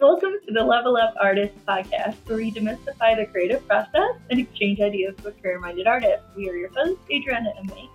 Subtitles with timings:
[0.00, 4.78] Welcome to the Level Up Artist podcast, where we demystify the creative process and exchange
[4.78, 6.24] ideas with career-minded artists.
[6.36, 7.90] We are your hosts, Adriana and May.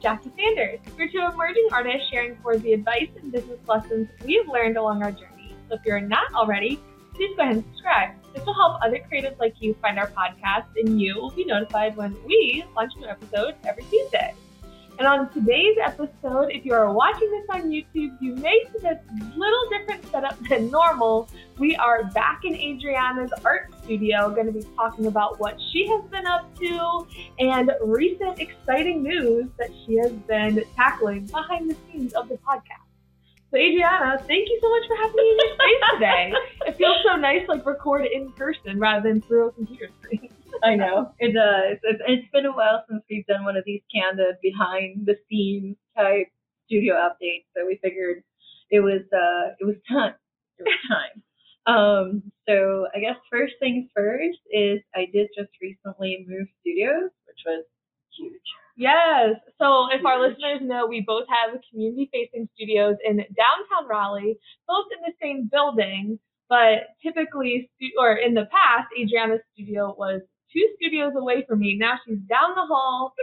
[0.00, 0.78] Jackie Sanders.
[0.96, 5.02] We're two emerging artists sharing for the advice and business lessons we have learned along
[5.02, 5.56] our journey.
[5.68, 6.78] So if you're not already,
[7.14, 8.10] please go ahead and subscribe.
[8.32, 11.96] This will help other creatives like you find our podcast, and you will be notified
[11.96, 14.34] when we launch new episodes every Tuesday.
[15.00, 18.98] And on today's episode, if you are watching this on YouTube, you may see this
[19.34, 21.26] little different setup than normal.
[21.56, 26.04] We are back in Adriana's art studio, going to be talking about what she has
[26.10, 27.06] been up to
[27.38, 32.84] and recent exciting news that she has been tackling behind the scenes of the podcast.
[33.50, 36.34] So Adriana, thank you so much for having me in your space today.
[36.66, 40.30] It feels so nice like record in person rather than through a computer screen.
[40.62, 41.78] I know it does.
[41.82, 45.76] It's, it's been a while since we've done one of these candid behind the scenes
[45.96, 46.28] type
[46.66, 48.22] studio updates, so we figured
[48.70, 50.14] it was uh it was time.
[50.58, 51.22] It was time.
[51.66, 57.42] Um, so I guess first things first is I did just recently move studios, which
[57.46, 57.64] was
[58.16, 58.40] huge.
[58.76, 59.36] Yes.
[59.58, 64.86] So if our listeners know, we both have community facing studios in downtown Raleigh, both
[64.96, 66.18] in the same building.
[66.48, 71.76] But typically, or in the past, Adriana's studio was two studios away from me.
[71.78, 73.14] Now she's down the hall,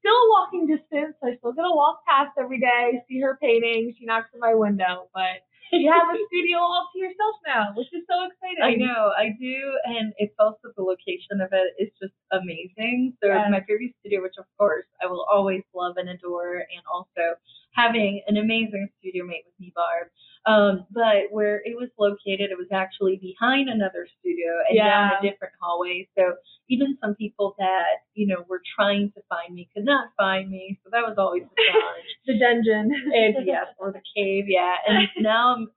[0.00, 1.16] still walking distance.
[1.20, 3.94] So I still get to walk past every day, see her painting.
[3.98, 7.88] She knocks on my window, but you have a studio all to yourself now, which
[7.92, 8.62] is so exciting.
[8.62, 13.14] I know, I do, and it's also the location of it is just amazing.
[13.22, 13.48] So Yes.
[13.50, 17.38] my previous studio, which of course I will always love and adore, and also
[17.72, 20.08] having an amazing studio mate with me, Barb.
[20.44, 25.22] Um, but where it was located, it was actually behind another studio and down a
[25.22, 26.08] different hallway.
[26.18, 26.34] So
[26.68, 30.80] even some people that you know were trying to find me could not find me.
[30.82, 32.10] So that was always a challenge.
[32.26, 32.90] the dungeon.
[33.14, 34.74] and yes, or the cave, yeah.
[34.86, 35.68] And now I'm,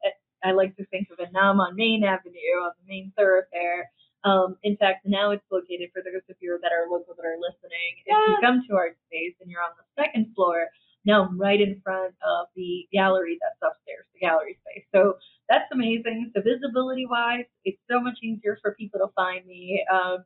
[0.44, 1.30] I like to think of it.
[1.32, 3.92] Now I'm on Main Avenue, on the main thoroughfare.
[4.26, 7.38] Um, in fact, now it's located for those of you that are local that are
[7.38, 8.02] listening.
[8.10, 10.66] If you come to our space and you're on the second floor,
[11.06, 14.86] now I'm right in front of the gallery that's upstairs, the gallery space.
[14.94, 15.16] So
[15.50, 16.32] that's amazing.
[16.36, 19.86] So visibility wise, it's so much easier for people to find me.
[19.92, 20.24] Um,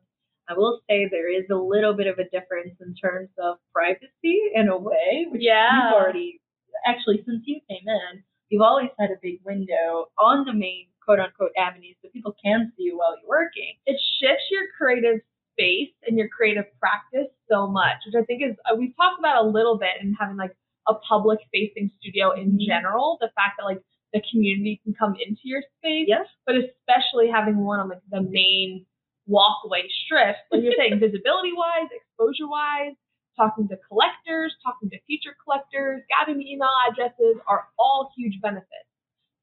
[0.48, 4.40] I will say there is a little bit of a difference in terms of privacy
[4.54, 5.68] in a way, which Yeah.
[5.90, 6.40] you've already
[6.86, 11.20] actually since you came in, you've always had a big window on the main quote
[11.20, 13.74] unquote avenue so people can see you while you're working.
[13.86, 15.20] it shifts your creative
[15.52, 19.44] space and your creative practice so much, which I think is uh, we've talked about
[19.44, 20.56] a little bit in having like
[20.90, 22.66] a public facing studio in Mhm.
[22.66, 23.16] general.
[23.20, 23.80] The fact that like
[24.12, 26.26] the community can come into your space, Yes.
[26.46, 28.84] but especially having one on like the main
[29.26, 30.36] walkway strip.
[30.50, 32.94] Like you're saying, visibility wise, exposure wise,
[33.36, 38.88] talking to collectors, talking to future collectors, gathering email addresses are all huge benefits.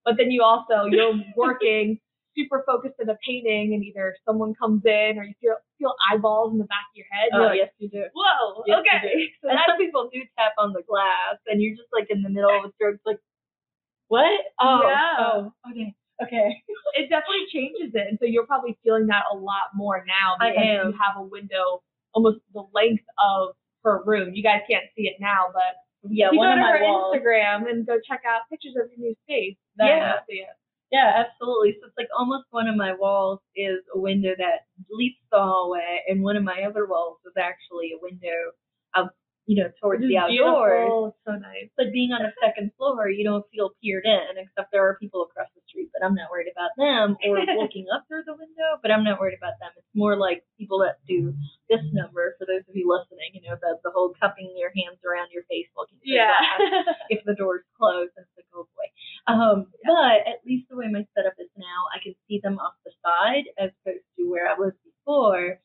[0.04, 2.00] But then you also you're working
[2.38, 6.54] super focused in a painting and either someone comes in or you feel feel eyeballs
[6.54, 7.30] in the back of your head.
[7.34, 8.04] Oh, like, yes, you do.
[8.14, 9.34] Whoa, Yes, okay.
[9.42, 12.30] So And some people do tap on the glass, and you're just like in the
[12.30, 13.20] middle of a stroke, like,
[14.08, 14.40] what?
[14.62, 15.14] Oh, Yeah.
[15.20, 15.94] oh, okay,
[16.24, 16.48] okay.
[16.96, 18.08] it definitely changes it.
[18.08, 20.92] And so you're probably feeling that a lot more now I because am.
[20.92, 21.82] you have a window
[22.14, 23.50] almost the length of
[23.84, 24.34] her room.
[24.34, 25.78] You guys can't see it now, but
[26.10, 27.16] Yeah, you one go of to my her walls.
[27.16, 29.58] Instagram and go check out pictures of your new space.
[29.80, 30.14] Yeah.
[30.92, 31.00] You'll see it.
[31.00, 31.78] Yeah, absolutely.
[31.82, 36.04] So it's like almost one of my walls is a window that leads the hallway,
[36.08, 38.56] and one of my other walls is actually a window
[38.96, 39.10] out,
[39.46, 41.12] you know, towards the outdoors.
[41.12, 41.70] It's so nice.
[41.76, 45.24] But being on a second floor, you don't feel peered in, except there are people
[45.24, 48.80] across the street, but I'm not worried about them, or looking up through the window,
[48.82, 49.72] but I'm not worried about them.
[49.78, 51.34] It's more like people that do
[51.70, 55.00] this number, for those of you listening, you know, the, the whole cupping your hands
[55.04, 56.32] around your face looking Yeah.
[57.10, 58.88] if the door's closed, and it's like, oh boy.
[59.28, 60.40] Um, but at
[60.78, 64.30] way my setup is now, I can see them off the side as opposed to
[64.30, 65.60] where I was before.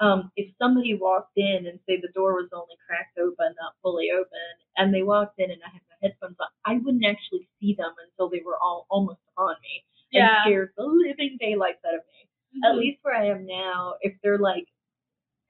[0.00, 4.10] Um, if somebody walked in and say the door was only cracked open, not fully
[4.12, 7.74] open, and they walked in and I had my headphones on, I wouldn't actually see
[7.74, 10.28] them until they were all almost on me yeah.
[10.28, 12.28] and scared the living daylights out of me.
[12.64, 12.78] At Mhm.
[12.78, 14.66] least where I am now, if they're like,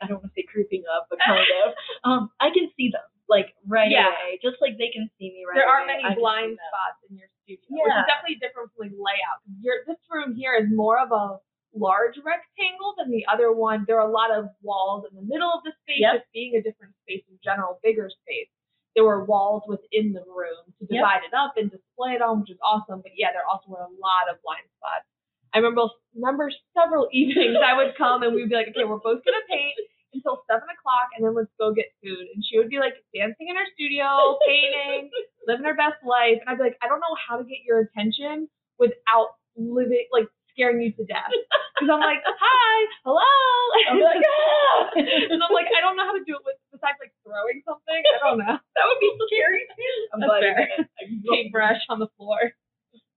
[0.00, 1.74] I don't want to say creeping up, but kind of,
[2.04, 4.06] um, I can see them like right Yeah.
[4.06, 5.72] away, just like they can see me right there away.
[5.72, 6.58] aren't I many can see blind them.
[6.70, 8.00] spots in your studio, which Yeah.
[8.02, 9.42] is definitely different from like layout.
[9.42, 11.38] 'Cause Your this room here is more of a
[11.75, 13.85] large rectangle than the other one.
[13.87, 16.14] There are a lot of walls in the middle of the space, Yep.
[16.14, 18.49] just being a different space in general, bigger space.
[18.94, 20.91] There were walls within the room to Yep.
[21.00, 23.03] divide it up and display it on, which is awesome.
[23.03, 25.05] But yeah, there also were a lot of blind spots.
[25.53, 29.23] I remember remember several evenings I would come and we'd be like, okay, we're both
[29.25, 29.76] gonna paint
[30.14, 32.25] until seven o'clock and then let's go get food.
[32.35, 35.11] And she would be like dancing in her studio, painting,
[35.47, 36.41] living her best life.
[36.41, 38.49] And I'd be like, I don't know how to get your attention
[38.79, 41.29] without living like scaring you to death.
[41.76, 43.20] Because I'm like, hi, hello.
[43.93, 44.97] I'm like, ah!
[44.97, 48.00] and I'm like, I don't know how to do it with besides like throwing something.
[48.00, 48.56] I don't know.
[48.81, 49.97] that would be scary too.
[50.17, 50.64] I'm That's glad you fair.
[50.73, 50.88] did it.
[50.88, 52.41] I love Paintbrush on the floor.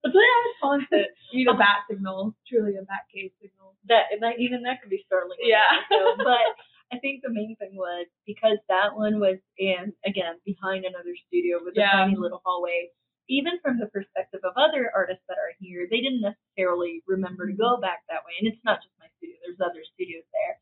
[0.04, 1.08] But then I was haunted.
[1.32, 2.36] You need a bat signal.
[2.52, 3.80] Truly a bat cave signal.
[3.88, 5.40] that and that even that could be startling.
[5.40, 5.64] Yeah.
[5.88, 6.44] So, but
[6.92, 11.64] I think the main thing was because that one was in again behind another studio
[11.64, 11.96] with Yeah.
[11.96, 12.92] a tiny little hallway.
[13.30, 17.54] Even from the perspective of other artists that are here, they didn't necessarily remember to
[17.54, 18.34] go back that way.
[18.42, 20.56] And it's not just my studio; there's other studios there.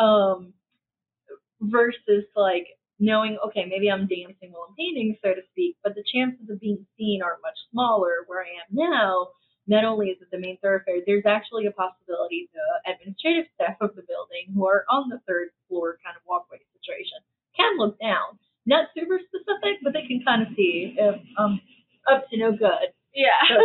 [0.00, 0.54] Um,
[1.60, 2.66] versus like
[2.98, 6.60] knowing, okay, maybe I'm dancing while I'm painting, so to speak, but the chances of
[6.60, 9.28] being seen are much smaller where I am now.
[9.66, 13.96] Not only is it the main thoroughfare, there's actually a possibility the administrative staff of
[13.96, 17.16] the building who are on the third floor kind of walkway situation
[17.56, 18.38] can look down.
[18.66, 21.60] Not super specific, but they can kind of see if um
[22.10, 22.92] up to no good.
[23.14, 23.38] Yeah.
[23.48, 23.56] So,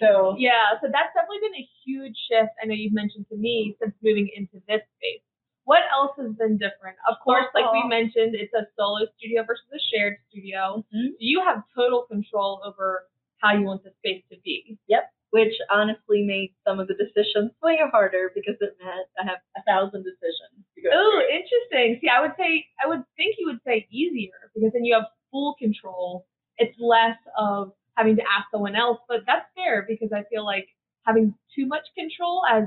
[0.00, 2.52] so Yeah, so that's definitely been a huge shift.
[2.62, 5.22] I know you've mentioned to me since moving into this space.
[5.64, 6.96] What else has been different?
[7.04, 10.82] Of course, like we mentioned, it's a solo studio versus a shared studio.
[10.94, 11.12] Mhm.
[11.20, 13.04] You have total control over
[13.44, 14.78] how you want the space to be.
[14.88, 15.12] Yep.
[15.30, 19.62] Which honestly made some of the decisions way harder because it meant I have a
[19.68, 22.00] thousand decisions to go Oh, interesting.
[22.00, 25.04] See, I would say, I would think you would say easier because then you have
[25.30, 26.24] full control.
[26.58, 30.68] It's less of having to ask someone else, but that's fair because I feel like
[31.04, 32.64] having too much control as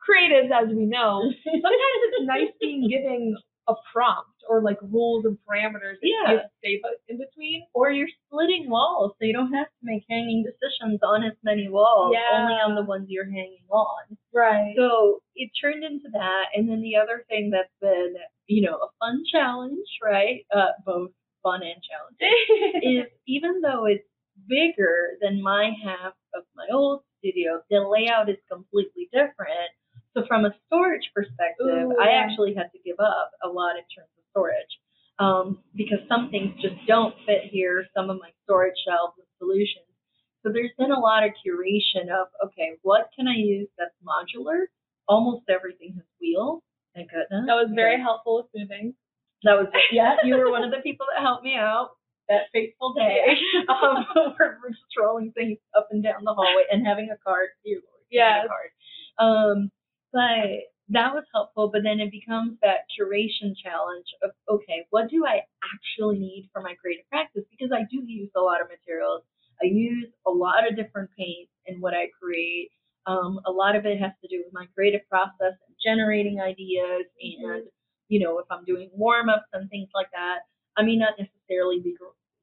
[0.00, 3.36] creatives, as we know, sometimes it's nice being given
[3.68, 6.32] a prompt or like rules and parameters that Yeah.
[6.32, 7.62] you to stay in between.
[7.74, 11.68] Or you're splitting walls, so you don't have to make hanging decisions on as many
[11.68, 12.40] walls, Yeah.
[12.40, 14.16] only on the ones you're hanging on.
[14.34, 14.74] Right.
[14.76, 18.14] So it turned into that, and then the other thing that's been,
[18.46, 20.44] you know, a fun challenge, right?
[20.52, 24.04] Uh, both fun and challenging, is even though it's
[24.48, 29.70] bigger than my half of my old studio, the layout is completely different.
[30.16, 33.84] So from a storage perspective, Ooh, I actually had to give up a lot in
[33.94, 34.72] terms of storage.
[35.18, 39.84] Um, because some things just don't fit here, some of my storage shelves and solutions.
[40.42, 44.64] So there's been a lot of curation of, okay, what can I use that's modular?
[45.06, 46.62] Almost everything has wheels.
[46.94, 47.44] Thank goodness.
[47.46, 48.02] that was very Okay.
[48.02, 48.94] helpful with moving.
[49.44, 50.16] That was yeah.
[50.24, 51.90] You were one of the people that helped me out
[52.28, 53.36] that fateful day.
[53.68, 54.06] um,
[54.38, 57.48] we're, we're just rolling things up and down the hallway and having a card.
[57.64, 58.02] Dear Lord,
[58.44, 58.72] a cart.
[59.18, 59.70] Um,
[60.12, 61.70] but that was helpful.
[61.72, 65.42] But then it becomes that curation challenge of okay, what do I
[65.74, 67.44] actually need for my creative practice?
[67.50, 69.22] Because I do use a lot of materials.
[69.62, 72.70] I use a lot of different paints in what I create.
[73.06, 77.06] Um, a lot of it has to do with my creative process and generating ideas
[77.20, 77.64] and
[78.10, 80.40] you know, if I'm doing warm ups and things like that,
[80.76, 81.96] I may not necessarily be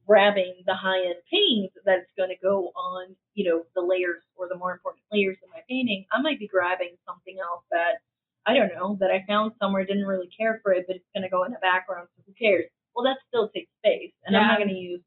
[0.08, 4.48] grabbing the high end paint that's going to go on, you know, the layers or
[4.48, 6.06] the more important layers of my painting.
[6.12, 8.00] I might be grabbing something else that
[8.48, 11.28] I don't know that I found somewhere, didn't really care for it, but it's going
[11.28, 12.72] to go in the background, so who cares?
[12.96, 15.04] Well, that still takes space, and I'm not going to use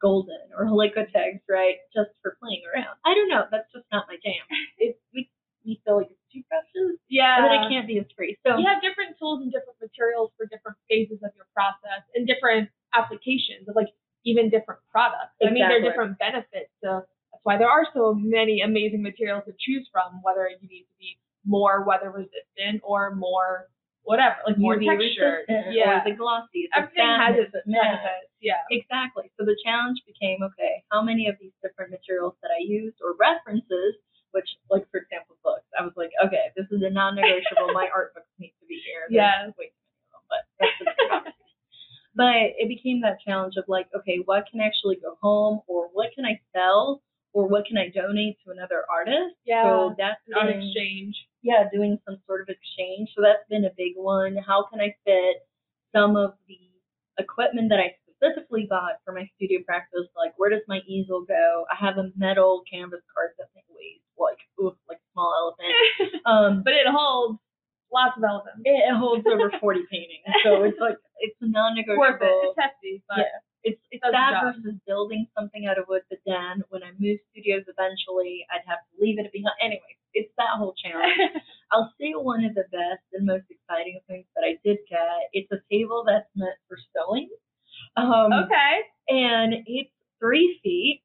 [0.00, 3.00] golden or liquitex, right, just for playing around.
[3.04, 3.48] I don't know.
[3.50, 4.44] That's just not my jam.
[4.78, 5.30] It we
[5.64, 6.21] we feel like it's
[6.52, 7.40] precious, Yeah.
[7.40, 8.36] but it can't be as free.
[8.44, 12.26] So you have different tools and different materials for different phases of your process and
[12.28, 13.88] different applications of like
[14.28, 15.32] even different products.
[15.40, 16.70] I mean, there are different benefits.
[16.84, 20.84] So that's why there are so many amazing materials to choose from, whether you need
[20.84, 23.66] to be more weather resistant or more
[24.04, 25.42] whatever, like more UV texture.
[25.70, 26.02] Yeah.
[26.02, 26.66] or the glossy.
[26.70, 28.30] the Everything has its benefits.
[28.40, 28.58] Yeah.
[28.70, 29.30] Exactly.
[29.38, 33.14] So the challenge became okay, how many of these different materials that I used or
[33.18, 33.94] references,
[34.32, 37.72] which, like, for example, books, I was like, okay, this is a non negotiable.
[37.72, 39.06] My art books need to be here.
[39.08, 39.54] There's Yes.
[39.58, 41.38] way too many of them, but that's just the conversation.
[42.14, 46.10] But it became that challenge of like, okay, what can actually go home or what
[46.14, 49.36] can I sell or what can I donate to another artist?
[49.46, 49.62] Yeah.
[49.64, 51.16] So that's On exchange.
[51.42, 53.08] yeah, doing some sort of exchange.
[53.16, 54.36] So that's been a big one.
[54.36, 55.36] How can I fit
[55.94, 56.58] some of the
[57.18, 60.06] equipment that I specifically bought for my studio practice?
[60.16, 61.64] Like, where does my easel go?
[61.70, 65.74] I have a metal canvas cart that weighs like, oof, like a small elephant.
[66.22, 67.42] Um, but it holds
[67.90, 68.62] lots of elephants.
[68.62, 70.22] it holds over 40 paintings.
[70.46, 72.30] So it's like, it's a non Worth it.
[72.30, 73.42] It's hefty, but Yeah.
[73.64, 74.54] It's, it's that job.
[74.58, 78.82] versus building something out of wood, but then when I move studios eventually, I'd have
[78.82, 79.54] to leave it behind.
[79.62, 81.14] Anyway, it's that whole challenge.
[81.72, 85.30] I'll say one of the best and most exciting things that I did get.
[85.32, 87.30] It's a table that's meant for sewing.
[87.96, 88.80] Um, okay.
[89.08, 91.02] And it's three feet.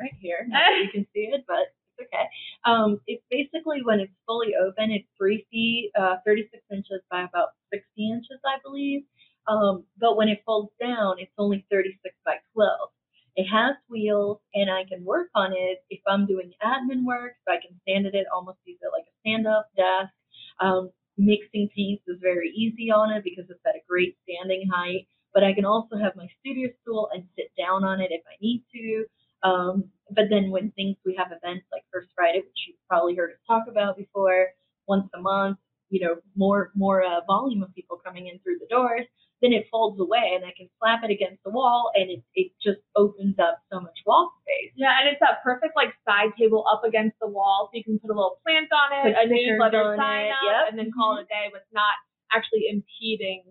[0.00, 0.44] Right here.
[0.48, 2.26] Not you can see it, but it's okay.
[2.64, 7.50] Um, it's basically when it's fully open, it's three feet, uh, 36 inches by about
[7.72, 9.02] 60 inches, I believe.
[9.46, 12.90] Um, but when it folds down, it's only 36 by 12.
[13.36, 17.34] It has wheels, and I can work on it if I'm doing admin work.
[17.46, 20.12] So I can stand at it, almost use it like a stand-up desk.
[20.60, 25.06] Um, mixing paints is very easy on it because it's at a great standing height.
[25.34, 28.36] But I can also have my studio stool and sit down on it if I
[28.40, 29.04] need to.
[29.42, 33.32] Um, but then when things we have events like First Friday, which you've probably heard
[33.32, 34.48] us talk about before,
[34.86, 35.58] once a month,
[35.90, 39.04] you know, more more uh, volume of people coming in through the doors,
[39.42, 42.52] then it folds away and I can slap it against the wall and it, it
[42.62, 44.72] just opens up so much wall space.
[44.76, 47.98] Yeah, and it's that perfect like side table up against the wall so you can
[47.98, 50.62] put a little plant on it, Put a newsletter sign it, up, yep.
[50.70, 52.00] and then call it a day with not
[52.32, 53.44] actually impeding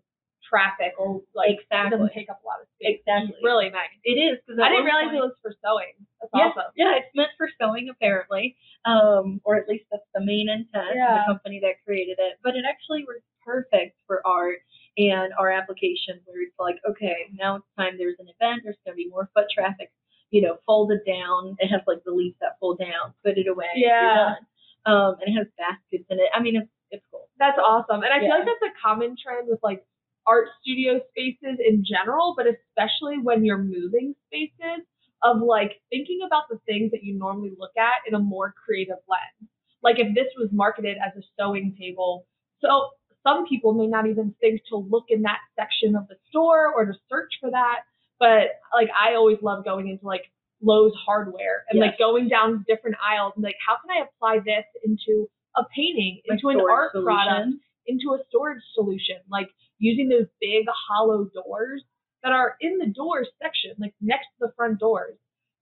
[0.54, 1.98] traffic or like it Exactly.
[1.98, 3.02] doesn't take up a lot of space.
[3.02, 3.34] Exactly.
[3.34, 3.90] It's really nice.
[4.06, 5.98] It is because I didn't realize it was for sewing.
[6.22, 6.72] That's yeah, awesome.
[6.78, 8.54] yeah, it's meant for sewing apparently,
[8.86, 12.38] um, or at least that's the main intent of the company that created it.
[12.46, 14.62] But it actually works perfect for art
[14.96, 17.98] and our application, where it's like, okay, now it's time.
[17.98, 18.62] There's an event.
[18.64, 19.90] There's going to be more foot traffic.
[20.30, 21.58] You know, fold it down.
[21.60, 23.14] It has like the leaves that fold down.
[23.26, 23.74] Put it away.
[23.76, 24.38] Yeah.
[24.86, 26.30] Um, and it has baskets in it.
[26.34, 27.28] I mean, it's it's cool.
[27.40, 28.04] That's awesome.
[28.04, 29.84] And I feel like that's a common trend with like
[30.28, 34.86] art studio spaces in general, but especially when you're moving spaces
[35.24, 38.98] of like thinking about the things that you normally look at in a more creative
[39.08, 39.50] lens.
[39.82, 42.26] Like if this was marketed as a sewing table,
[42.60, 42.90] so
[43.24, 46.86] some people may not even think to look in that section of the store or
[46.86, 47.82] to search for that.
[48.20, 50.24] But like I always love going into like
[50.62, 54.66] Lowe's hardware and like going down different aisles and like how can I apply this
[54.86, 57.62] into a painting, Like into an art product, solutions.
[57.88, 59.50] Into a storage solution, like
[59.80, 61.84] using those big hollow doors
[62.24, 65.18] that are in the doors section, like next to the front doors,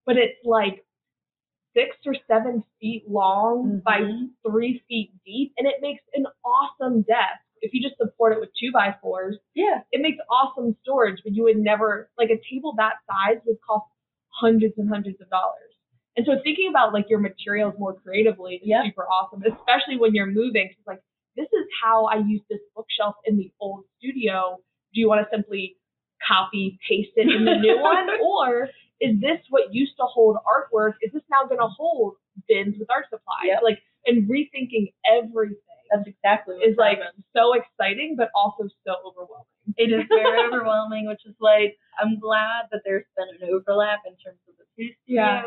[0.05, 0.85] but it's like
[1.73, 4.29] six or seven feet long by Mhm.
[4.45, 7.41] three feet deep, and it makes an awesome desk.
[7.61, 9.83] If you just support it with two by fours, Yeah.
[9.91, 13.85] it makes awesome storage, but you would never like a table that size would cost
[14.29, 15.75] hundreds and hundreds of dollars.
[16.17, 20.25] And so thinking about like your materials more creatively is super awesome, especially when you're
[20.25, 20.67] moving.
[20.69, 21.01] 'cause, like
[21.35, 24.57] this is how I use this bookshelf in the old studio.
[24.93, 25.77] Do you want to simply
[26.25, 28.69] copy paste it in the new one, or
[28.99, 30.93] is this what used to hold artwork?
[31.01, 32.15] Is this now going to hold
[32.47, 33.45] bins with art supplies?
[33.45, 33.61] Yep.
[33.63, 35.57] Like and rethinking everything
[35.91, 36.99] That's exactly what is like
[37.35, 39.45] so exciting, but also so overwhelming.
[39.77, 44.13] It is very overwhelming, which is like I'm glad that there's been an overlap in
[44.17, 45.43] terms of the two Yeah.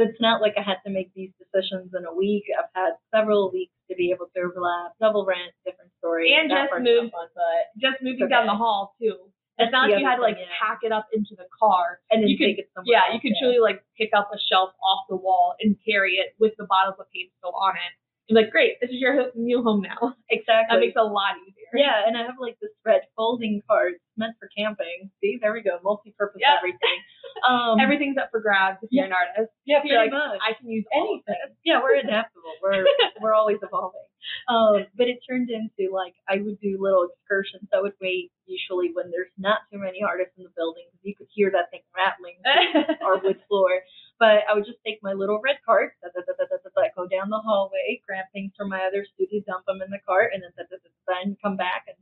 [0.00, 2.44] So it's not like I had to make these decisions in a week.
[2.56, 6.32] I've had several weeks to be able to overlap, double rent, different stories.
[6.32, 8.30] And just part's move- fun, but just moving Okay.
[8.32, 9.28] down the hall too.
[9.60, 10.48] That's It's not like you had to like yeah.
[10.58, 12.00] pack it up into the car.
[12.10, 12.96] and then you could- take it somewhere.
[12.96, 16.14] Yeah, else, you could truly like pick up a shelf off the wall and carry
[16.16, 17.92] it with the bottles of paint still on it.
[18.30, 20.14] Like, great, this is your new home now.
[20.30, 20.70] exactly.
[20.70, 21.74] That makes it a lot easier.
[21.74, 25.10] Yeah, and I have like this red folding cart meant for camping.
[25.20, 26.98] See, there we go, multi-purpose everything.
[27.46, 29.52] Um, Everything's up for grabs if you're an artist.
[29.64, 30.38] yeah, pretty like, much.
[30.42, 31.56] I can use anything.
[31.64, 32.52] Yeah, we're adaptable.
[32.62, 32.84] We're
[33.20, 34.04] we're always evolving.
[34.48, 37.68] Um, but it turned into like I would do little excursions.
[37.72, 41.14] I would wait usually when there's not too many artists in the building because you
[41.16, 42.36] could hear that thing rattling
[43.04, 43.80] our wood floor.
[44.20, 46.70] But I would just take my little red cart, da, da, da, da, da, da,
[46.76, 49.98] da, go down the hallway, grab things from my other studio, dump them in the
[50.06, 51.96] cart, and then da, da, da, da, da, and come back and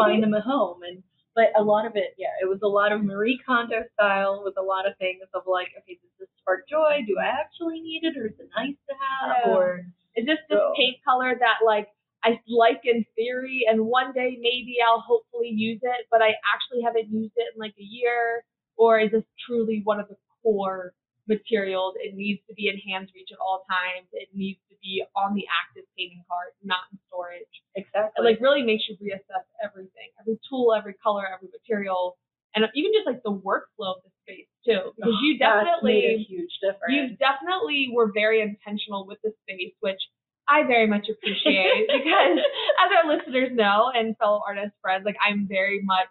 [0.00, 0.80] find them at home.
[0.82, 1.02] And
[1.36, 4.54] but a lot of it, yeah, it was a lot of Marie Kondo style with
[4.58, 7.04] a lot of things of like, okay, does this spark joy?
[7.06, 9.36] Do I actually need it, or is it nice to have?
[9.46, 9.52] Yeah.
[9.52, 9.84] Or
[10.16, 11.88] Is this this So- paint color that like
[12.24, 16.80] I like in theory and one day maybe I'll hopefully use it, but I actually
[16.82, 18.42] haven't used it in like a year?
[18.76, 20.94] Or is this truly one of the core
[21.28, 21.94] materials?
[22.00, 24.08] It needs to be in hands reach at all times.
[24.12, 27.54] It needs to be on the active painting card, not in storage.
[27.76, 32.16] exactly, It like really makes you reassess everything, every tool, every color, every material,
[32.54, 34.92] and even just like the workflow of the space too.
[34.96, 36.94] Because Oh, you a definitely huge difference.
[36.94, 40.00] you definitely were very intentional with the space, which
[40.48, 45.46] I very much appreciate because as our listeners know and fellow artist friends, like I'm
[45.46, 46.08] very much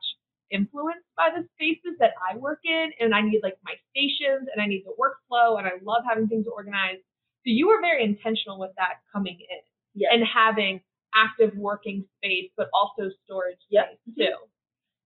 [0.52, 4.62] influenced by the spaces that I work in and I need like my stations and
[4.62, 7.02] I need the workflow and I love having things organized.
[7.46, 9.62] So you were very intentional with that coming in
[9.96, 10.12] Yes.
[10.14, 10.82] and having
[11.16, 13.98] active working space but also storage Yep.
[14.04, 14.36] space too.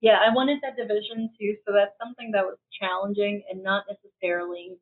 [0.02, 4.78] Yeah, I wanted that division too, so that's something that was challenging and not necessarily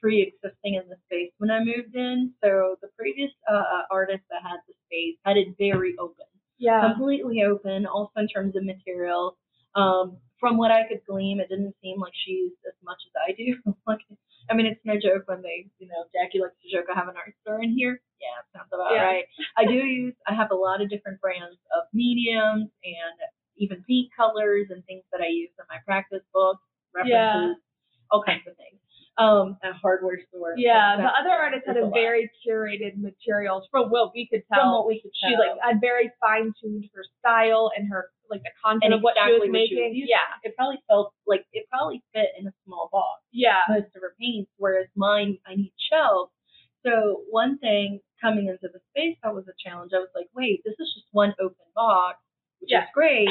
[0.00, 2.32] pre-existing in the space when I moved in.
[2.42, 6.26] So the previous uh, artist that had the space had it very open,
[6.58, 6.80] Yeah.
[6.92, 9.38] completely open, also in terms of material.
[9.74, 13.12] Um, from what I could glean, it didn't seem like she used as much as
[13.28, 13.56] I do.
[13.86, 14.00] like,
[14.50, 17.08] I mean, it's no joke when they, you know, Jackie likes to joke, I have
[17.08, 18.00] an art store in here.
[18.20, 19.04] Yeah, sounds about Yeah.
[19.04, 19.24] right.
[19.56, 23.16] I do use, I have a lot of different brands of mediums and
[23.56, 26.62] even paint colors and things that I use in my practice books,
[26.94, 28.10] references, Yeah.
[28.10, 28.71] all kinds of things.
[29.18, 30.54] Um, a hardware store.
[30.56, 34.62] Yeah, the other artist had a a very curated materials from what we could tell.
[34.62, 35.30] From what we could tell.
[35.30, 39.00] she like had very fine tuned her style and her like the content And of
[39.02, 40.06] what exactly she was what she was making.
[40.08, 43.20] yeah, it probably felt like it probably fit in a small box.
[43.32, 46.32] yeah, most of her paints, whereas mine, I need shelves.
[46.86, 49.92] So one thing coming into the space that was a challenge.
[49.94, 52.18] I was like, wait, this is just one open box,
[52.60, 52.84] which Yeah.
[52.84, 53.28] is great,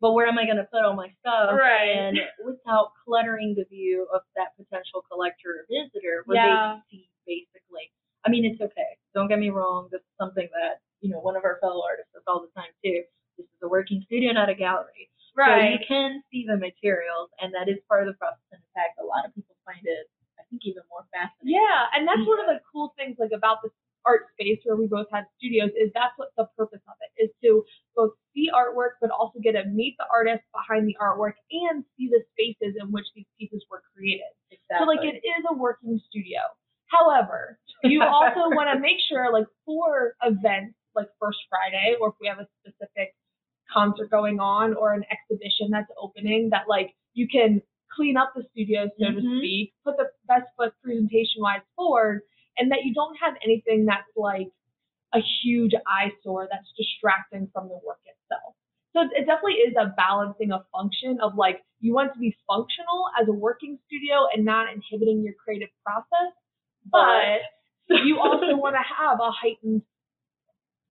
[0.00, 1.50] but where am I going to put all my stuff?
[1.52, 1.90] Right.
[1.96, 6.80] And without cluttering the view of that potential collector or visitor, where Yeah.
[6.90, 7.90] they see basically.
[8.26, 8.96] I mean, it's okay.
[9.14, 9.88] Don't get me wrong.
[9.92, 12.72] This is something that you know one of our fellow artists does all the time
[12.84, 13.04] too.
[13.36, 15.10] This is a working studio, not a gallery.
[15.36, 15.48] Right.
[15.48, 18.44] So you can see the materials, and that is part of the process.
[18.52, 20.06] And in fact, a lot of people find it,
[20.38, 21.58] I think, even more fascinating.
[21.58, 23.72] Yeah, and that's one of the cool things like about this
[24.06, 27.30] art space where we both had studios is that's what the purpose of it is
[27.42, 27.64] to
[27.96, 32.08] both see artwork but also get to meet the artist behind the artwork and see
[32.08, 34.28] the spaces in which these pieces were created.
[34.50, 34.76] Exactly.
[34.78, 36.40] So like it is a working studio.
[36.86, 42.14] However, you also want to make sure like for events like First Friday or if
[42.20, 43.14] we have a specific
[43.72, 47.60] concert going on or an exhibition that's opening that like you can
[47.94, 49.38] clean up the studio so to Mhm.
[49.38, 52.22] speak, put the best foot presentation wise forward
[52.58, 54.48] and that you don't have anything that's like
[55.14, 58.54] a huge eyesore that's distracting from the work itself.
[58.92, 62.36] So it it definitely is a balancing of function of like you want to be
[62.46, 66.32] functional as a working studio and not inhibiting your creative process,
[66.90, 67.42] but
[68.04, 69.82] you also want to have a heightened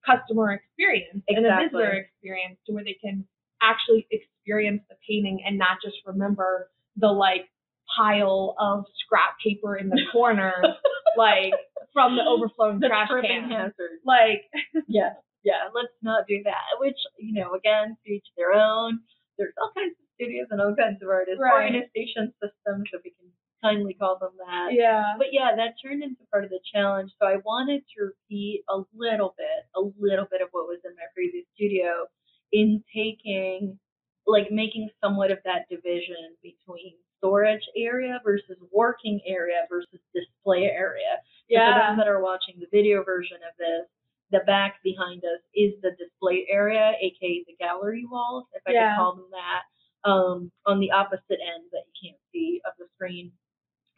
[0.05, 1.82] customer experience and a Exactly.
[1.82, 3.25] visitor experience to where they can
[3.62, 7.48] actually experience the painting and not just remember the like
[7.97, 10.53] pile of scrap paper in the corner
[11.17, 11.53] like
[11.93, 13.50] from the overflowing the trash can.
[13.50, 14.01] hazard.
[14.05, 14.50] Like
[14.88, 15.69] Yeah, yeah.
[15.73, 16.79] Let's not do that.
[16.79, 19.00] Which you know, again, to each their own.
[19.38, 21.41] There's all kinds of studios and all kinds of artists.
[21.41, 21.65] Right.
[21.73, 23.29] Organization systems, if we can
[23.63, 24.73] kindly call them that.
[24.73, 25.13] yeah.
[25.17, 27.12] But yeah, that turned into part of the challenge.
[27.19, 30.93] So I wanted to repeat a little bit, a little bit of what was in
[30.95, 32.06] my previous studio
[32.51, 33.79] in taking,
[34.27, 41.17] like making somewhat of that division between storage area versus working area versus display area.
[41.49, 43.88] So for those that are watching the video version of this,
[44.31, 48.95] the back behind us is the display area, aka the gallery walls, if I Yeah.
[48.95, 49.63] could call them that.
[50.09, 53.31] Um, on the opposite end that you can't see of the screen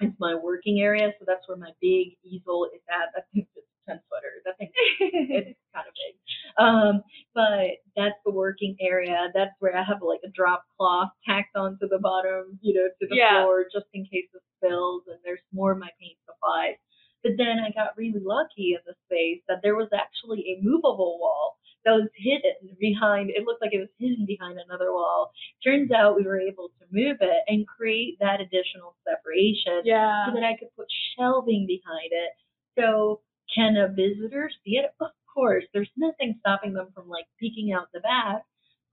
[0.02, 3.10] is my working area, so that's where my big easel is at.
[3.18, 4.44] I think it's ten footers.
[4.48, 6.16] I think it's kind of big.
[6.58, 7.02] Um,
[7.34, 9.30] but that's the working area.
[9.34, 13.08] That's where I have like a drop cloth tacked onto the bottom, you know, to
[13.08, 13.42] the Yeah.
[13.44, 16.76] floor just in case it spills and there's more of my paint supplies.
[17.24, 21.18] But then I got really lucky in the space that there was actually a movable
[21.20, 25.32] wall that was hidden behind it looked like it was hidden behind another wall.
[25.64, 30.26] Turns out we were able to move it and create that additional separation yeah.
[30.28, 32.32] so that I could put shelving behind it.
[32.80, 33.22] So
[33.54, 34.92] can a visitor see it?
[35.02, 35.66] Of course.
[35.74, 38.44] There's nothing stopping them from like peeking out the back.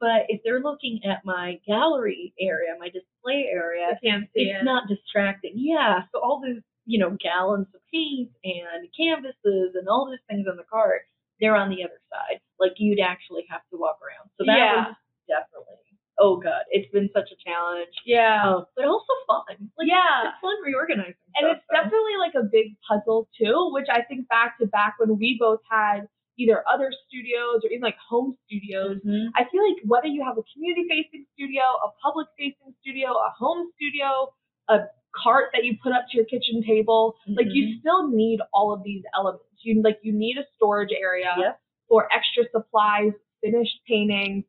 [0.00, 4.60] But if they're looking at my gallery area, my display area, I can't see it's
[4.60, 4.64] it.
[4.64, 5.52] not distracting.
[5.54, 6.02] Yeah.
[6.12, 10.56] So all those, you know, gallons of paint and canvases and all those things on
[10.56, 11.02] the cart,
[11.40, 12.40] they're on the other side.
[12.58, 14.28] Like you'd actually have to walk around.
[14.38, 14.86] So that Yeah.
[14.88, 14.96] was
[15.28, 17.92] definitely oh god, it's been such a challenge.
[18.06, 18.42] yeah.
[18.46, 19.70] Um, but also fun.
[19.78, 20.28] Like yeah.
[20.28, 21.14] it's fun reorganizing.
[21.36, 21.74] and stuff, it's so.
[21.76, 25.60] definitely like a big puzzle too, which I think back to back when we both
[25.70, 26.06] had
[26.38, 28.98] either other studios or even like home studios.
[29.06, 29.28] Mhm.
[29.36, 33.30] I feel like whether you have a community facing studio, a public facing studio, a
[33.38, 34.32] home studio,
[34.68, 34.88] a
[35.22, 37.54] cart that you put up to your kitchen table, like Mm-hmm.
[37.54, 39.44] you still need all of these elements.
[39.62, 41.60] You like you need a storage area Yep.
[41.88, 44.44] for extra supplies, finished paintings,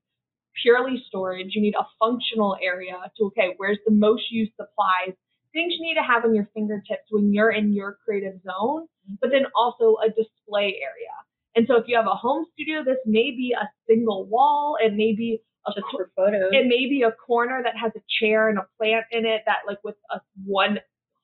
[0.62, 1.56] purely storage.
[1.56, 5.16] You need a functional area to okay, where's the most used supplies?
[5.54, 9.16] Things you need to have on your fingertips when you're in your creative zone, mm-hmm.
[9.22, 11.14] but then also a display area.
[11.56, 14.94] And so if you have a home studio, this may be a single wall, it
[14.94, 16.50] may be a just for photos.
[16.52, 19.60] it may be a corner that has a chair and a plant in it that
[19.68, 20.80] like with a one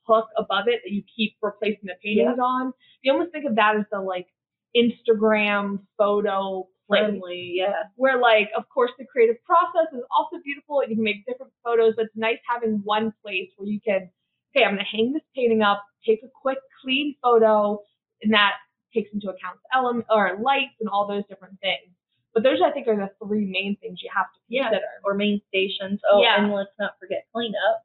[0.08, 2.74] hook above it that you keep replacing the paintings on.
[3.02, 4.28] You almost think of that as the like
[4.76, 7.84] Instagram photo friendly, yeah.
[7.96, 11.94] where like of course the creative process is also beautiful you can make different photos
[11.96, 14.10] but it's nice having one place where you can
[14.56, 17.80] okay i'm going to hang this painting up take a quick clean photo
[18.24, 18.54] and that
[18.94, 21.94] takes into account the element or lights and all those different things
[22.34, 24.64] but those i think are the three main things you have to Yeah.
[24.70, 26.00] consider Or main stations.
[26.12, 26.44] Oh, Yeah.
[26.44, 27.84] and let's not forget cleanup.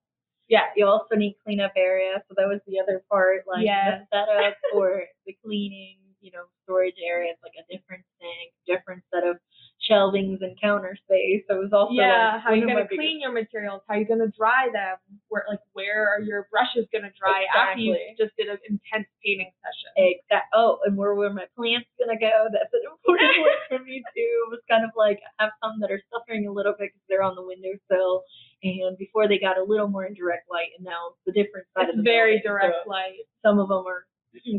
[0.48, 4.02] yeah You also need cleanup area, so that was the other part, like Yes.
[4.12, 7.37] the setup or the cleaning, you know, storage area.
[7.37, 9.37] It's like a different thing, different set of
[9.84, 11.44] shelvings and counter space.
[11.44, 13.82] So it was also yeah, like, how you gonna my biggest- clean your materials?
[13.87, 14.96] How you gonna dry them?
[15.28, 19.52] Where like where are your brushes gonna dry after you just did an intense painting
[19.60, 19.90] session?
[20.00, 20.48] Exact.
[20.56, 22.48] Oh, and where were my plants gonna go?
[22.48, 24.32] That's an important one for me too.
[24.48, 27.04] It was kind of like I have some that are suffering a little bit because
[27.12, 28.24] they're on the windowsill,
[28.64, 31.98] and before they got a little more indirect light, and now the different side It's
[31.98, 33.20] of the very building, direct so light.
[33.44, 34.06] some of them are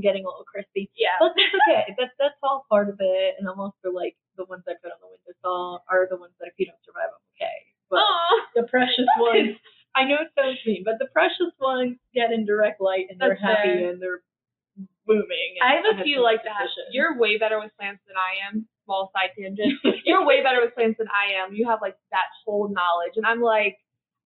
[0.02, 1.16] getting a little crispy, Yeah.
[1.20, 1.86] but that's okay.
[2.00, 3.36] That's that's all part of it.
[3.40, 6.48] And I'm also like the ones I put on the windowsill are the ones that
[6.48, 7.58] if you don't survive, I'm okay.
[7.90, 8.32] But Aw.
[8.56, 9.56] the precious ones.
[9.96, 13.36] I know it sounds mean, but the precious ones get in direct light and they're
[13.40, 13.90] happy fair.
[13.92, 14.20] and they're
[15.08, 15.56] booming.
[15.60, 16.68] and I have a had few like that.
[16.92, 18.68] You're way better with plants than I am.
[18.86, 19.74] Small side tangent.
[20.06, 21.56] You're way better with plants than I am.
[21.56, 23.78] You have like that whole knowledge, and I'm like,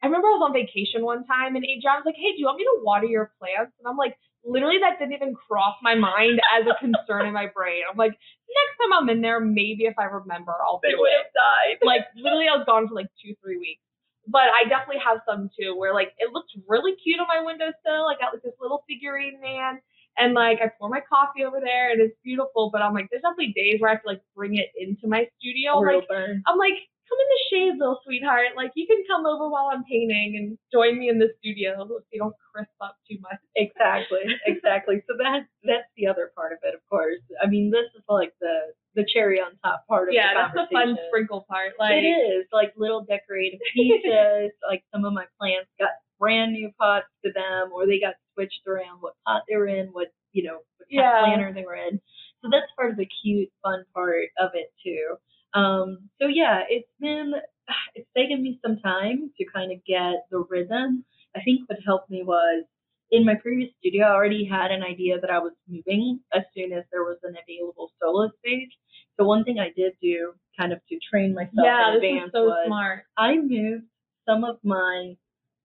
[0.04, 2.46] I remember I was on vacation one time, and Adrian was like, "Hey, do you
[2.48, 5.96] want me to water your plants?" And I'm like, literally, that didn't even cross my
[5.96, 7.84] mind as a concern in my brain.
[7.90, 11.12] I'm like, next time I'm in there, maybe if I remember, I'll they do would
[11.12, 11.18] it.
[11.18, 11.78] have died.
[11.86, 13.82] Like literally, I was gone for like two, three weeks.
[14.28, 18.06] But I definitely have some too, where like it looks really cute on my windowsill.
[18.08, 19.82] I got like this little figurine man,
[20.18, 22.70] and like I pour my coffee over there, and it's beautiful.
[22.72, 25.26] But I'm like, there's definitely days where I have to like bring it into my
[25.40, 25.80] studio.
[25.80, 26.44] Real Like burn.
[26.46, 26.78] I'm like,
[27.10, 28.54] come in the shade, little sweetheart.
[28.56, 32.00] Like you can come over while I'm painting and join me in the studio so
[32.12, 33.42] you don't crisp up too much.
[33.56, 35.02] Exactly, exactly.
[35.10, 37.20] So that's that's the other part of it, of course.
[37.42, 40.16] I mean, this is like the the cherry on top part of it.
[40.16, 41.74] Yeah, the that's the fun sprinkle part.
[41.80, 44.52] Like it is like little decorative pieces.
[44.70, 48.68] like some of my plants got brand new pots to them, or they got switched
[48.68, 51.20] around what pot they were in, what you know, what Yeah.
[51.26, 52.00] planter they were in.
[52.42, 55.16] So that's part of the cute, fun part of it too.
[55.54, 57.34] Um, so yeah, it's been
[57.96, 61.06] it's taken me some time to kind of get the rhythm.
[61.36, 62.66] I think what helped me was
[63.12, 66.74] in my previous studio, I already had an idea that I was moving as soon
[66.74, 68.70] as there was an available solo space.
[69.18, 72.46] So one thing I did do, kind of to train myself yeah, in advance, so
[72.46, 73.04] was smart.
[73.18, 73.86] I moved
[74.28, 75.16] some of my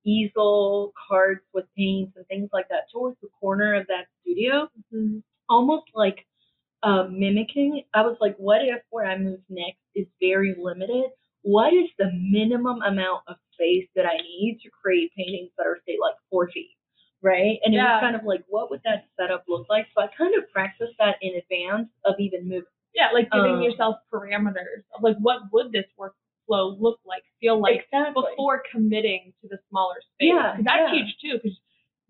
[0.07, 5.23] easel cards with paints and things like that towards the corner of that studio, Mhm.
[5.49, 6.27] almost like
[6.85, 7.83] uh, mimicking.
[7.95, 11.07] I was like, what if where I move next is very limited?
[11.43, 15.79] What is the minimum amount of space that I need to create paintings that are,
[15.87, 16.77] say, like four feet?
[17.23, 17.59] Right?
[17.65, 17.95] And it Yeah.
[17.97, 19.87] was kind of like, what would that setup look like?
[19.95, 22.69] So I kind of practiced that in advance of even moving.
[22.95, 27.59] Yeah, like giving Um, yourself parameters of like what would this workflow look like, feel
[27.61, 28.23] like exactly.
[28.31, 30.31] before committing to the smaller space.
[30.31, 30.95] Yeah, that's yeah.
[30.95, 31.41] huge too.
[31.43, 31.59] Because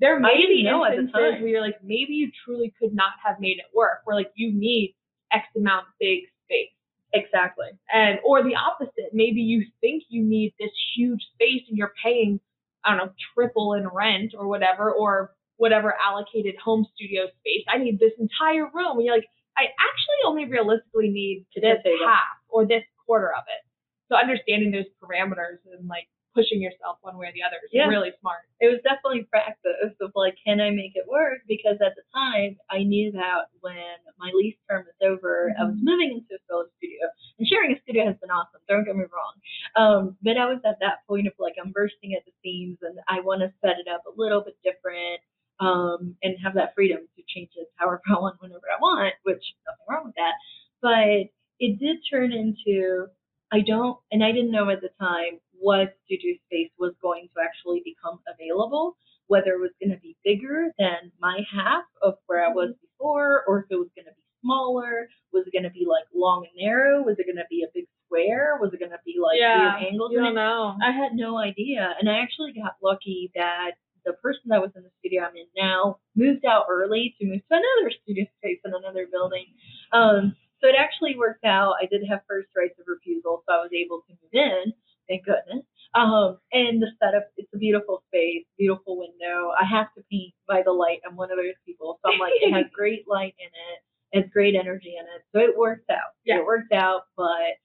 [0.00, 3.58] there may be know instances where you're like, maybe you truly could not have made
[3.58, 4.00] it work.
[4.04, 4.94] Where like you need
[5.32, 6.70] X amount big space,
[7.12, 7.68] Exactly.
[7.92, 9.10] and or the opposite.
[9.12, 12.40] Maybe you think you need this huge space and you're paying,
[12.84, 17.64] I don't know, triple in rent or whatever, or whatever allocated home studio space.
[17.68, 18.96] I need this entire room.
[18.98, 23.62] And you're like, I actually only realistically need this half or this quarter of it.
[24.10, 27.86] So understanding those parameters and like pushing yourself one way or the other is Yeah.
[27.88, 28.40] really smart.
[28.60, 31.40] it was definitely practice of like, can I make it work?
[31.46, 33.76] Because at the time, I knew that when
[34.18, 35.82] my lease term is over, I was Mhm.
[35.84, 37.06] moving into a solo studio,
[37.38, 38.60] and sharing a studio has been awesome.
[38.68, 39.34] Don't get me wrong,
[39.76, 42.98] um, but I was at that point of like, I'm bursting at the seams, and
[43.08, 45.20] I want to set it up a little bit different,
[45.60, 49.44] um, and have that freedom to change it however I want, whenever I want, which
[49.66, 50.34] nothing wrong with that.
[50.80, 53.08] But it did turn into
[53.52, 57.40] I don't, and I didn't know at the time what studio space was going to
[57.40, 58.96] actually become available,
[59.28, 63.44] whether it was going to be bigger than my half of where I was before,
[63.48, 65.08] or if it was going to be smaller.
[65.32, 67.00] Was it going to be like long and narrow?
[67.00, 68.60] Was it going to be a big square?
[68.60, 70.12] Was it going to be like yeah, weird angles?
[70.12, 70.76] you don't know.
[70.84, 74.84] I had no idea, and I actually got lucky that the person that was in
[74.84, 78.76] the studio I'm in now moved out early to move to another studio space in
[78.76, 79.48] another building.
[79.96, 81.80] Um, so it actually worked out.
[81.80, 84.72] I did have first rights of refusal, so I was able to move in.
[85.08, 85.64] Thank goodness.
[85.94, 89.50] Um, and the setup, it's a beautiful space, beautiful window.
[89.58, 91.00] I have to paint by the light.
[91.08, 92.00] I'm one of those people.
[92.04, 93.78] So I'm like, it has great light in it.
[94.12, 95.22] It's great energy in it.
[95.32, 96.14] So it worked out.
[96.24, 96.38] Yeah.
[96.38, 97.58] It worked out, but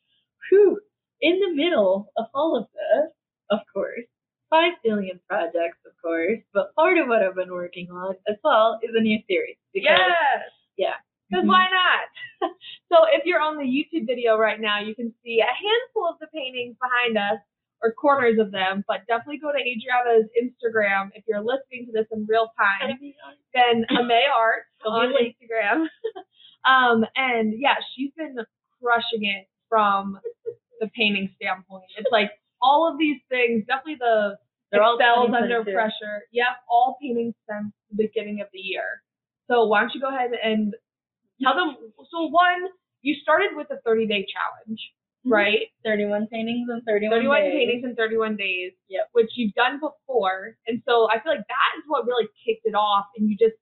[0.49, 0.80] whew,
[1.21, 3.12] in the middle of all of this,
[3.52, 4.06] of course,
[4.49, 8.80] five billion projects, of course, but part of what I've been working on as well
[8.84, 9.58] is a new series.
[9.73, 10.41] Because, Yes.
[10.78, 10.93] yeah.
[11.30, 11.49] Because Mhm.
[11.49, 12.06] why not?
[12.91, 16.19] so if you're on the YouTube video right now, you can see a handful of
[16.19, 17.39] the paintings behind us,
[17.82, 22.06] or corners of them, but definitely go to Adriana's Instagram if you're listening to this
[22.12, 22.99] in real time.
[23.54, 25.13] Then Ame Art on.
[25.13, 25.86] Instagram.
[26.69, 28.36] um, and yeah, she's been
[28.82, 30.19] crushing it from
[30.80, 31.86] the painting standpoint.
[31.97, 34.38] It's like all of these things, definitely the
[34.71, 36.23] They're all excels under pressure.
[36.32, 39.04] Yep, all paintings since the beginning of the year.
[39.49, 40.75] So why don't you go ahead and
[41.41, 41.75] tell them?
[42.12, 42.67] So one,
[43.02, 44.80] you started with a 30 day challenge.
[45.28, 45.34] Mm-hmm.
[45.36, 45.67] right?
[45.84, 47.52] 31 paintings in 31, 31 days.
[47.52, 49.10] paintings in 31 days, Yep.
[49.12, 50.56] which you've done before.
[50.65, 53.60] And so I feel like that is what really kicked it off, and you just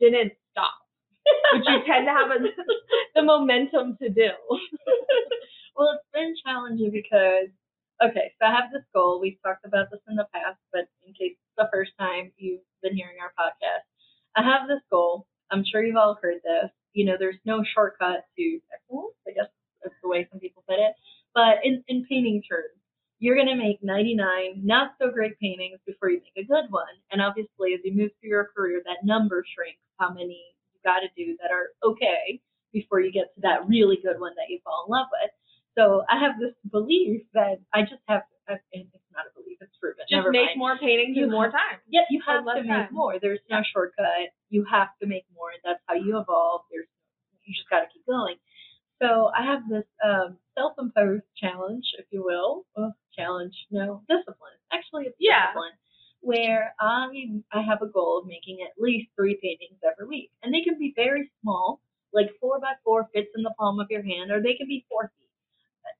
[0.00, 0.74] didn't stop,
[1.54, 2.38] which you tend to have a,
[3.14, 4.30] the momentum to do.
[5.78, 7.54] well, it's been challenging because,
[8.02, 9.20] okay, so I have this goal.
[9.20, 12.66] We've talked about this in the past, but in case it's the first time you've
[12.82, 13.86] been hearing our podcast,
[14.34, 15.28] I have this goal.
[15.52, 16.70] I'm sure you've all heard this.
[16.96, 19.14] You know, there's no shortcut to excellence.
[19.28, 20.96] I guess that's the way some people put it.
[21.34, 22.72] But in, in painting terms,
[23.18, 26.96] you're going to make 99 not so great paintings before you make a good one.
[27.12, 30.40] And obviously, as you move through your career, that number shrinks how many
[30.72, 32.40] you got to do that are okay
[32.72, 35.30] before you get to that really good one that you fall in love with.
[35.76, 38.86] So I have this belief that I just have and
[39.60, 40.08] it's not a belief.
[40.08, 40.58] Just Never make mind.
[40.58, 41.78] more paintings You in more time.
[41.88, 42.88] Yeah, you have to make time.
[42.92, 43.18] more.
[43.20, 44.30] There's no shortcut.
[44.50, 45.50] You have to make more.
[45.64, 46.62] That's how you evolve.
[46.70, 46.86] There's
[47.44, 48.36] you just got to keep going.
[49.02, 52.64] So I have this um, self-imposed challenge, if you will.
[52.76, 54.56] Well, challenge, no, discipline.
[54.72, 55.48] Actually, it's Yeah.
[55.48, 55.72] discipline.
[56.22, 57.06] Where I
[57.52, 60.78] I have a goal of making at least three paintings every week, and they can
[60.78, 61.80] be very small,
[62.12, 64.84] like four by four fits in the palm of your hand, or they can be
[64.88, 65.25] four feet.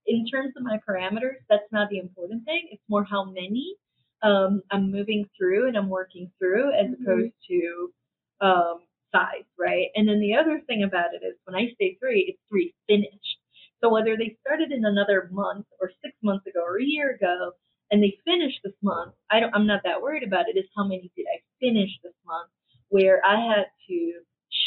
[0.07, 2.69] In terms of my parameters, that's not the important thing.
[2.71, 3.77] It's more how many
[4.23, 6.95] um, I'm moving through and I'm working through as Mhm.
[7.03, 7.93] opposed to
[8.41, 8.81] um,
[9.13, 9.89] size, right?
[9.95, 13.39] And then the other thing about it is when I say three, it's three finished.
[13.83, 17.53] So whether they started in another month or six months ago or a year ago
[17.91, 20.57] and they finished this month, I don't, I'm not that worried about it.
[20.57, 22.51] It's how many did I finish this month
[22.89, 24.13] where I had to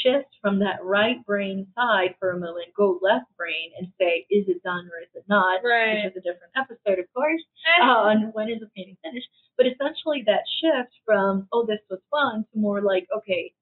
[0.03, 4.47] shift from that right brain side for a moment, go left brain and say, is
[4.47, 5.61] it done or is it not?
[5.63, 6.05] Right.
[6.05, 7.41] Which is a different episode, of course
[7.81, 9.27] on when is the painting finished.
[9.57, 13.53] But essentially that shift from oh this was fun to more like okay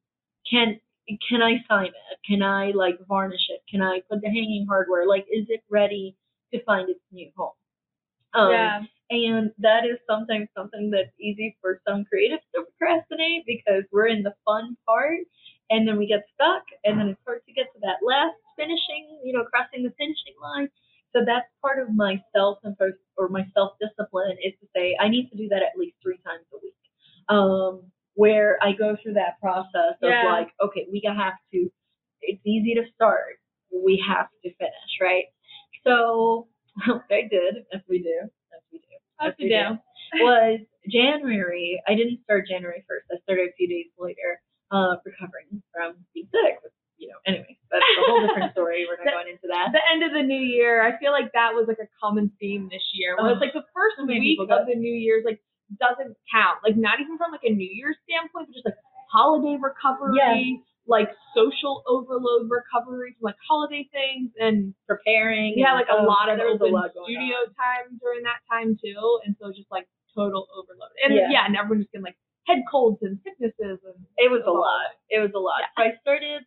[0.49, 0.79] can
[1.29, 2.17] can I sign it?
[2.27, 3.61] Can I like varnish it?
[3.69, 5.07] Can I put the hanging hardware?
[5.07, 6.15] Like is it ready
[6.53, 7.51] to find its new home?
[8.33, 8.81] Um, yeah.
[9.09, 14.21] and that is sometimes something that's easy for some creatives to procrastinate because we're in
[14.21, 15.21] the fun part
[15.69, 19.19] and then we get stuck and then it's hard to get to that last finishing,
[19.23, 20.69] you know, crossing the finishing line.
[21.15, 22.59] So that's part of my self
[23.17, 26.19] or my self discipline is to say I need to do that at least three
[26.25, 26.75] times a week.
[27.29, 30.25] Um, where I go through that process of Yeah.
[30.25, 31.69] like, okay, we have to
[32.21, 33.37] it's easy to start.
[33.71, 35.25] We have to finish, right?
[35.85, 36.47] So
[37.11, 38.19] I did, as we do,
[38.55, 39.77] as we do, As we do.
[40.23, 41.81] was January.
[41.87, 43.05] I didn't start January first.
[43.11, 46.59] I started a few days later, uh, recovering from being sick.
[46.97, 48.87] You know, anyway, that's a whole different story.
[48.89, 49.69] We're not going into that.
[49.69, 52.69] the end of the new year, I feel like that was like a common theme
[52.73, 53.13] this year.
[53.15, 55.37] Where it's like the first so week of the new year's like
[55.77, 56.57] doesn't count.
[56.65, 58.79] Like not even from like a New Year's standpoint, but just like
[59.13, 65.53] holiday recovery, like social overload recovery from like holiday things and Preparing.
[65.59, 67.53] Yeah, like a lot of there was a lot studio on.
[67.59, 70.89] time during that time too, and so just like total overload.
[71.03, 71.29] And Yeah.
[71.29, 74.95] yeah, and everyone just getting like head colds and sicknesses and It was a lot.
[75.09, 75.67] It was a lot.
[75.75, 76.43] So I started,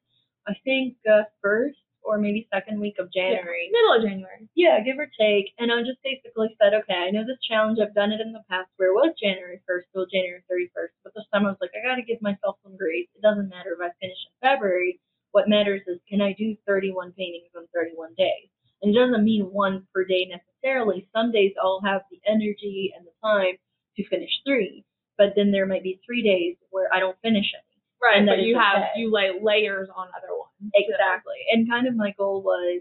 [0.48, 3.68] I think, uh, first or maybe second week of January.
[3.70, 4.48] middle of January.
[4.56, 5.52] Yeah, give or take.
[5.60, 7.78] And I just basically said, okay, I know this challenge.
[7.78, 10.96] I've done it in the past where it was January 1st till January 31st.
[11.04, 13.08] But this time I was like, I got to give myself some grace.
[13.14, 14.98] It doesn't matter if I finish in February.
[15.32, 18.48] What matters is can I do 31 paintings in 31 days?
[18.82, 21.06] And it doesn't mean one per day necessarily.
[21.14, 23.60] Some days I'll have the energy and the time
[23.96, 24.84] to finish three.
[25.20, 27.76] But then there might be three days where I don't finish any.
[28.00, 28.96] Right, And but you have okay.
[28.96, 30.72] you lay layers on other ones.
[30.72, 31.36] Exactly.
[31.52, 32.80] And kind of my goal was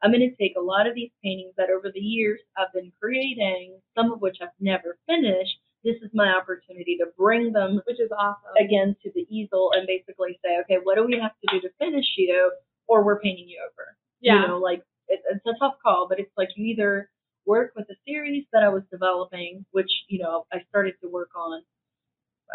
[0.00, 2.92] I'm going to take a lot of these paintings that over the years I've been
[3.02, 5.58] creating, some of which I've never finished.
[5.82, 8.54] This is my opportunity to bring them which is awesome.
[8.62, 11.74] again to the easel and basically say, okay, what do we have to do to
[11.82, 12.52] finish you,
[12.86, 13.96] or we're painting you over.
[14.20, 14.42] Yeah.
[14.42, 17.10] You know, like it, it's a tough call, but it's like you either
[17.46, 21.30] work with a series that I was developing, which you know I started to work
[21.34, 21.62] on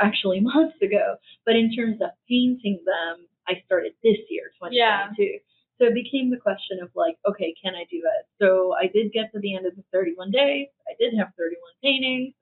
[0.01, 5.21] actually months ago, but in terms of painting them, I started this year, 2022.
[5.21, 5.39] Yeah.
[5.77, 8.23] So it became the question of like, okay, can I do it?
[8.39, 10.71] So I did get to the end of the 31 days.
[10.87, 12.33] I did have 31 paintings,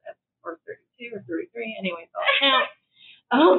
[0.45, 1.49] or 32 or 33.
[1.79, 2.69] Anyways, I'll count.
[3.33, 3.57] Um,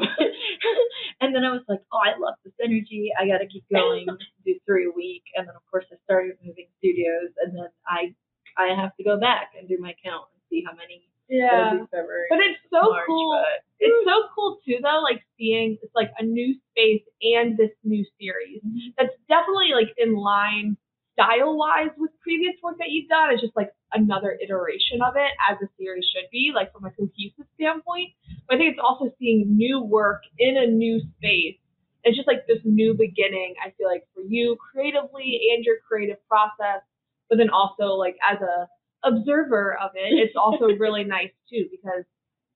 [1.21, 3.11] and then I was like, oh, I love this energy.
[3.19, 4.07] I got to keep going,
[4.47, 5.25] do three a week.
[5.35, 8.15] And then of course I started moving studios, and then I
[8.55, 11.11] I have to go back and do my count and see how many.
[11.29, 11.85] Yeah.
[11.91, 13.43] February, But it's so March, cool.
[13.81, 18.05] It's so cool too though, like seeing it's like a new space and this new
[18.21, 18.61] series.
[18.61, 18.93] Mm-hmm.
[18.99, 20.77] That's definitely like in line
[21.15, 23.33] style wise with previous work that you've done.
[23.33, 26.91] It's just like another iteration of it as a series should be, like from a
[26.91, 28.11] cohesive standpoint.
[28.49, 31.57] But I think it's also seeing new work in a new space.
[32.03, 36.19] It's just like this new beginning, I feel like, for you creatively and your creative
[36.29, 36.83] process
[37.29, 38.69] but then also like as a
[39.05, 42.05] observer of it, it's also really nice too because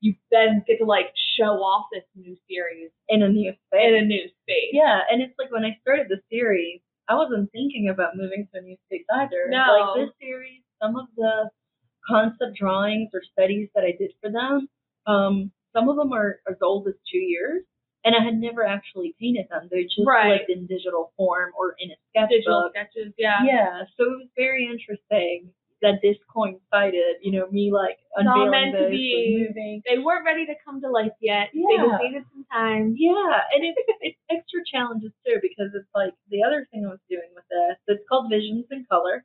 [0.00, 4.02] you then get to like show off this new series in a new in space.
[4.02, 4.70] a new space.
[4.72, 8.58] Yeah, and it's like when I started the series, I wasn't thinking about moving to
[8.60, 9.46] a new space either.
[9.48, 9.94] No.
[9.96, 11.50] Like this series, some of the
[12.06, 14.68] concept drawings or studies that I did for them,
[15.06, 17.62] um, some of them are as old as two years,
[18.04, 19.68] and I had never actually painted them.
[19.70, 20.40] They're just Right.
[20.40, 22.30] like in digital form or in a sketchbook.
[22.30, 23.38] Digital sketches, yeah.
[23.44, 25.50] Yeah, so it was very interesting
[25.82, 27.22] that this coincided.
[27.22, 29.46] You know, me like unveiling meant to be.
[29.46, 29.82] moving.
[29.88, 31.50] They weren't ready to come to life yet.
[31.52, 31.66] Yeah.
[31.70, 32.94] They just needed some time.
[32.98, 37.04] Yeah, and it's, it's extra challenges too because it's like the other thing I was
[37.08, 37.78] doing with this.
[37.86, 39.24] It's called Visions in Color.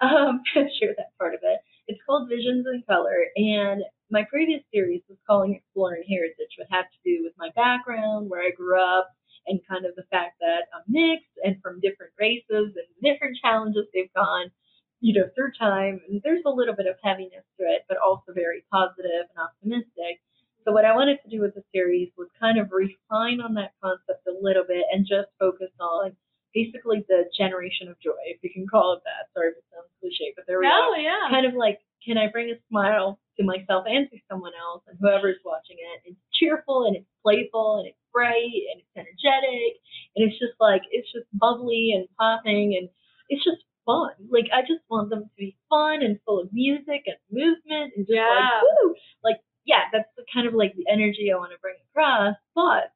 [0.00, 1.60] Um, share that part of it.
[1.86, 6.82] It's called Visions in Color, and my previous series was calling Exploring Heritage, which had
[6.84, 9.08] to do with my background, where I grew up,
[9.48, 13.86] and kind of the fact that I'm mixed and from different races and different challenges
[13.92, 14.50] they've gone,
[15.00, 16.00] you know, through time.
[16.08, 20.20] And there's a little bit of heaviness to it, but also very positive and optimistic.
[20.64, 23.72] So what I wanted to do with the series was kind of refine on that
[23.82, 26.12] concept a little bit and just focus on
[26.52, 29.30] basically the generation of joy, if you can call it that.
[29.32, 30.98] Sorry if it sounds cliche, but there we No, are.
[30.98, 31.28] yeah.
[31.30, 34.98] Kind of like, can I bring a smile to myself and to someone else and
[35.00, 36.10] whoever's watching it?
[36.10, 39.78] It's cheerful and it's playful and it's bright and it's energetic
[40.16, 42.88] and it's just like it's just bubbly and popping and
[43.28, 44.12] it's just fun.
[44.30, 48.04] Like I just want them to be fun and full of music and movement and
[48.06, 48.28] just Yeah.
[48.28, 48.94] like woo.
[49.24, 52.36] Like yeah, that's the kind of like the energy I want to bring across.
[52.54, 52.92] But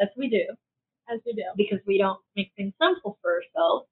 [0.00, 0.44] as we do,
[1.08, 1.46] As we do.
[1.56, 3.86] because we don't make things simple for ourselves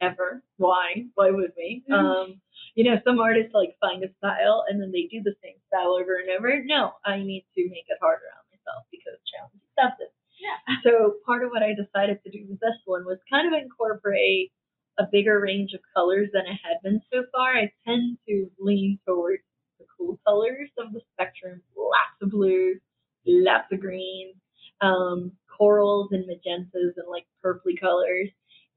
[0.00, 0.42] ever.
[0.56, 1.04] Why?
[1.14, 1.84] Why would we?
[1.88, 1.94] Mhm.
[1.94, 2.40] Um,
[2.74, 5.92] you know, some artists like find a style and then they do the same style
[5.94, 6.62] over and over.
[6.64, 10.08] No, I need to make it harder on myself because challenge accepted.
[10.40, 10.58] Yeah.
[10.82, 14.52] So part of what I decided to do with this one was kind of incorporate
[14.98, 17.56] a bigger range of colors than I had been so far.
[17.56, 19.42] I tend to lean towards
[19.78, 22.80] the cool colors of the spectrum, lots of blues,
[23.26, 24.36] lots of greens,
[24.80, 28.28] um, corals and magentas and like purpley colors.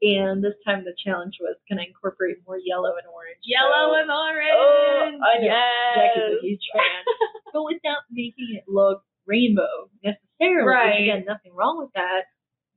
[0.01, 3.41] And this time the challenge was, can I incorporate more yellow and orange?
[3.43, 4.51] Yellow So- and orange.
[4.53, 5.45] Oh, I know.
[5.45, 5.95] Yes.
[5.95, 7.03] Jackie's a huge fan.
[7.53, 10.67] but without making it look rainbow necessarily.
[10.67, 11.01] Right.
[11.01, 12.25] Again, nothing wrong with that.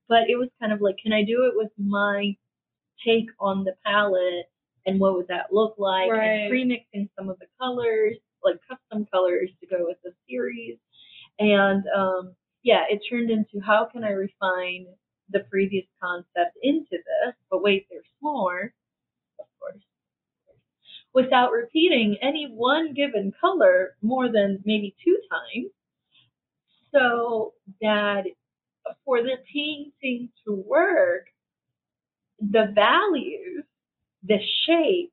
[0.09, 2.35] But it was kind of like, can I do it with my
[3.05, 4.51] take on the palette
[4.87, 6.11] and what would that look like?
[6.11, 6.25] Right.
[6.25, 10.79] And pre-mixing some of the colors, like custom colors to go with the series.
[11.39, 14.87] And um, yeah, it turned into how can I refine
[15.31, 17.35] the previous concept into this?
[17.51, 18.73] But wait, there's more,
[19.39, 19.83] of course
[21.13, 25.71] without repeating any one given color more than maybe two times.
[26.93, 28.25] So that
[29.05, 31.27] for the painting to work,
[32.41, 33.65] the values,
[34.25, 35.13] the shape,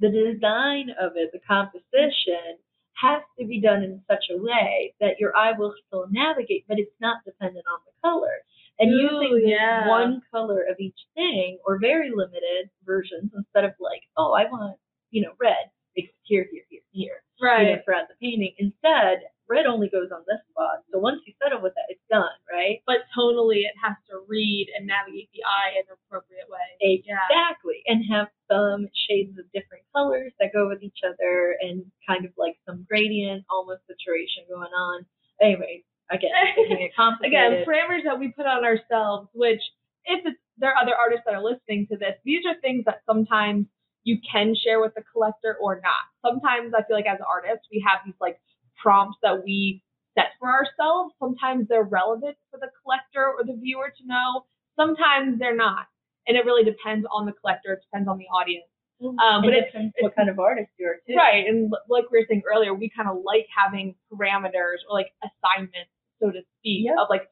[0.00, 2.58] the design of it, the composition
[2.94, 6.78] has to be done in such a way that your eye will still navigate, but
[6.78, 8.32] it's not dependent on the color.
[8.78, 9.88] And Ooh, using yeah.
[9.88, 14.76] one color of each thing or very limited versions instead of like, oh, I want,
[15.10, 15.70] you know, red.
[15.94, 17.84] It's here, here, here, here you know, Right.
[17.84, 18.54] throughout the painting.
[18.58, 19.20] Instead,
[19.50, 20.86] red only goes on this spot.
[20.94, 22.78] So once you settle with that, it's done, right?
[22.86, 27.02] But tonally, it has to read and navigate the eye in an appropriate way.
[27.02, 27.18] Yeah.
[27.26, 27.82] Exactly.
[27.90, 32.30] And have some shades of different colors that go with each other and kind of
[32.38, 35.04] like some gradient, almost saturation going on.
[35.42, 35.82] Anyway,
[36.14, 36.30] again,
[37.26, 39.60] Again, parameters that we put on ourselves, which
[40.06, 43.02] if it's, there are other artists that are listening to this, these are things that
[43.04, 43.66] sometimes
[44.04, 46.04] you can share with the collector or not.
[46.24, 48.40] Sometimes I feel like as artists, we have these like
[48.82, 49.82] prompts that we
[50.16, 51.14] set for ourselves.
[51.18, 54.44] Sometimes they're relevant for the collector or the viewer to know.
[54.76, 55.86] Sometimes they're not.
[56.26, 57.72] And it really depends on the collector.
[57.74, 58.64] It depends on the audience.
[59.02, 61.16] Um, but it it's, depends what kind of artist you are too.
[61.16, 65.08] Right, and like we were saying earlier, we kind of like having parameters or like
[65.24, 65.88] assignments,
[66.20, 66.96] so to speak, Yep.
[67.00, 67.22] of like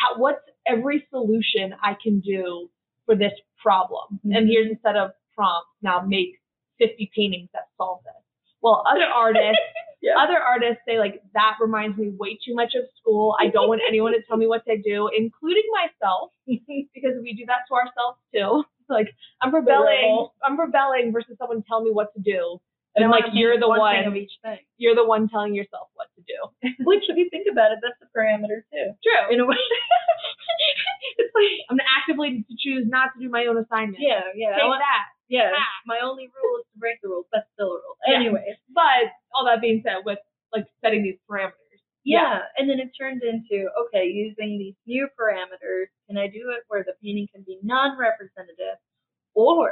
[0.00, 2.70] how, what's every solution I can do
[3.04, 3.32] for this
[3.62, 4.18] problem.
[4.24, 4.48] And Mhm.
[4.48, 5.68] here's a set of prompts.
[5.82, 6.40] Now make
[6.78, 8.14] 50 paintings that solve this.
[8.62, 9.60] Well, other artists,
[10.02, 10.14] Yeah.
[10.18, 13.36] other artists say like that reminds me way too much of school.
[13.38, 17.44] I don't want anyone to tell me what to do, including myself, because we do
[17.46, 18.64] that to ourselves too.
[18.90, 20.26] Like I'm rebelling.
[20.44, 22.58] I'm rebelling versus someone telling me what to do.
[22.96, 24.58] And like you're the one one, thing of each thing.
[24.78, 26.74] you're the one telling yourself what to do.
[26.84, 28.90] Which, if you think about it, that's a parameter too.
[28.98, 29.32] True.
[29.32, 29.54] In a way.
[31.18, 33.98] it's like I'm actively to choose not to do my own assignment.
[34.00, 34.54] yeah, yeah.
[34.56, 35.06] Take want- that.
[35.28, 35.62] Yeah, Ah.
[35.86, 37.26] my only rule is to break the rules.
[37.32, 37.96] That's still a rule.
[38.06, 38.16] Yeah.
[38.16, 38.44] Anyway,
[38.74, 40.18] But all that being said, with
[40.52, 41.78] like setting these parameters.
[42.02, 42.42] yeah.
[42.58, 46.82] And then it turned into okay, using these new parameters, can I do it where
[46.82, 48.78] the painting can be non-representative,
[49.34, 49.70] or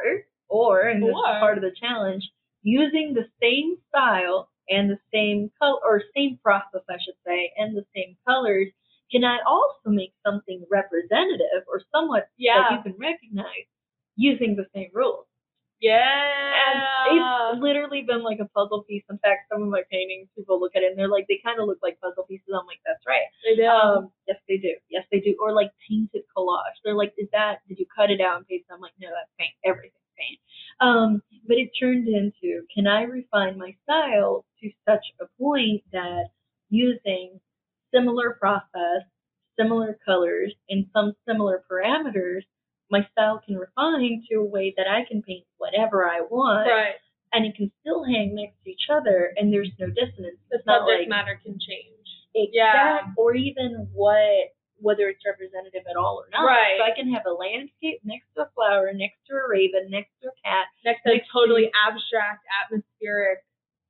[0.49, 2.31] or and this Or- is part of the challenge,
[2.63, 7.77] using the same style and the same color or same process, I should say, and
[7.77, 8.69] the same colors.
[9.11, 13.67] Can I also make something representative or somewhat that you can recognize
[14.17, 15.25] using the same rules?
[15.81, 17.53] And Yeah.
[17.53, 19.05] it's literally been like a puzzle piece.
[19.09, 21.61] In fact, some of my paintings, people look at it and they're like, they kind
[21.61, 22.49] of look like puzzle pieces.
[22.53, 23.23] I'm like, that's right.
[23.45, 23.67] They do.
[23.67, 24.75] Um, yes, they do.
[24.91, 25.37] Yes, they do.
[25.41, 26.77] Or like painted collage.
[26.85, 27.61] They're like, is that?
[27.69, 28.67] Did you cut it out and paste?
[28.69, 28.75] it?
[28.75, 29.55] I'm like, no, that's paint.
[29.65, 30.41] Everything's paint.
[30.81, 36.27] Um, but it turned into, can I refine my style to such a point that
[36.71, 37.39] using
[37.95, 39.03] similar process,
[39.59, 42.43] similar colors, and some similar parameters,
[42.91, 46.95] my style can refine to a way that I can paint whatever I want, right.
[47.33, 50.39] and it can still hang next to each other, and there's no dissonance.
[50.51, 51.95] The It's subject like matter can change.
[52.35, 53.13] exact Yeah.
[53.17, 56.47] or even what whether it's representative at all or not.
[56.47, 56.79] Right.
[56.79, 60.11] So I can have a landscape next to a flower, next to a raven, next
[60.23, 63.41] to a cat, Next to a Next to- totally abstract, atmospheric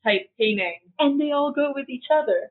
[0.02, 0.78] type painting.
[0.98, 2.50] and they all go with each other.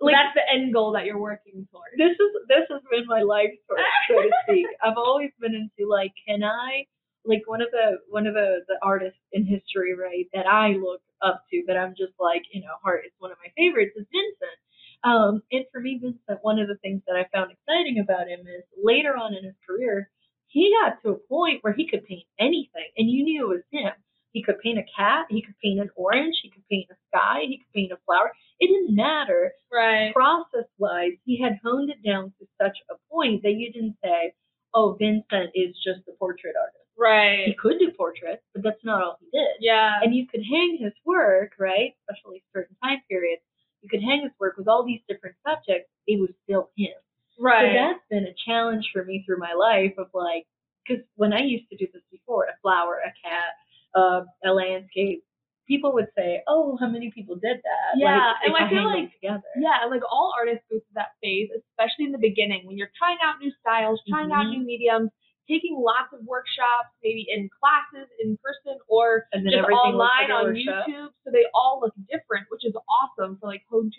[0.00, 1.96] Like, that's the end goal that you're working towards.
[1.98, 4.66] this is this has been my life story, so to speak.
[4.82, 6.86] I've always been into like, can I
[7.24, 11.02] like one of the one of the the artists in history, right, that I look
[11.22, 14.06] up to, that I'm just like, you know, heart is one of my favorites is
[14.12, 14.58] Vincent.
[15.04, 18.40] Um, and for me, Vincent, one of the things that I found exciting about him
[18.40, 20.10] is later on in his career,
[20.46, 23.66] he got to a point where he could paint anything, and you knew it was
[23.70, 23.92] him.
[24.32, 27.40] He could paint a cat, he could paint an orange, he could paint a sky,
[27.48, 28.32] he could paint a flower.
[28.60, 30.14] It didn't matter Right.
[30.14, 34.32] process wise, he had honed it down to such a point that you didn't say,
[34.74, 36.84] oh, Vincent is just a portrait artist.
[36.96, 37.46] Right.
[37.46, 39.56] He could do portraits, but that's not all he did.
[39.60, 40.00] Yeah.
[40.02, 43.42] And you could hang his work, right, especially certain time periods,
[43.82, 45.88] you could hang his work with all these different subjects.
[46.06, 46.96] It was still him.
[47.38, 47.68] Right.
[47.68, 50.46] So that's been a challenge for me through my life of like,
[50.86, 53.54] because when I used to do this before, a flower, a cat,
[53.94, 55.22] uh, a landscape,
[55.68, 57.90] people would say, oh, how many people did that?
[57.96, 59.42] Yeah, like, and I feel like- together.
[59.60, 63.18] Yeah, like all artists go through that phase, especially in the beginning when you're trying
[63.22, 64.50] out new styles, trying out Mhm.
[64.58, 65.10] new mediums,
[65.46, 70.30] taking lots of workshops, maybe in classes, in person, or and then just everything online
[70.30, 70.86] on workshop.
[70.88, 71.10] YouTube.
[71.24, 73.90] So they all look different, which is awesome for like hone,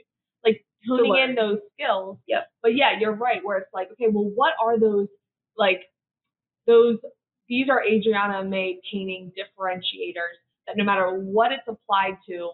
[0.44, 2.18] like honing in those skills.
[2.28, 2.50] Yep.
[2.62, 3.44] But yeah, you're right.
[3.44, 5.08] Where it's like, okay, well, what are those
[5.58, 5.84] like
[6.68, 6.98] those?
[7.48, 10.38] These are Adriana May painting differentiators
[10.70, 12.52] that no matter what it's applied to,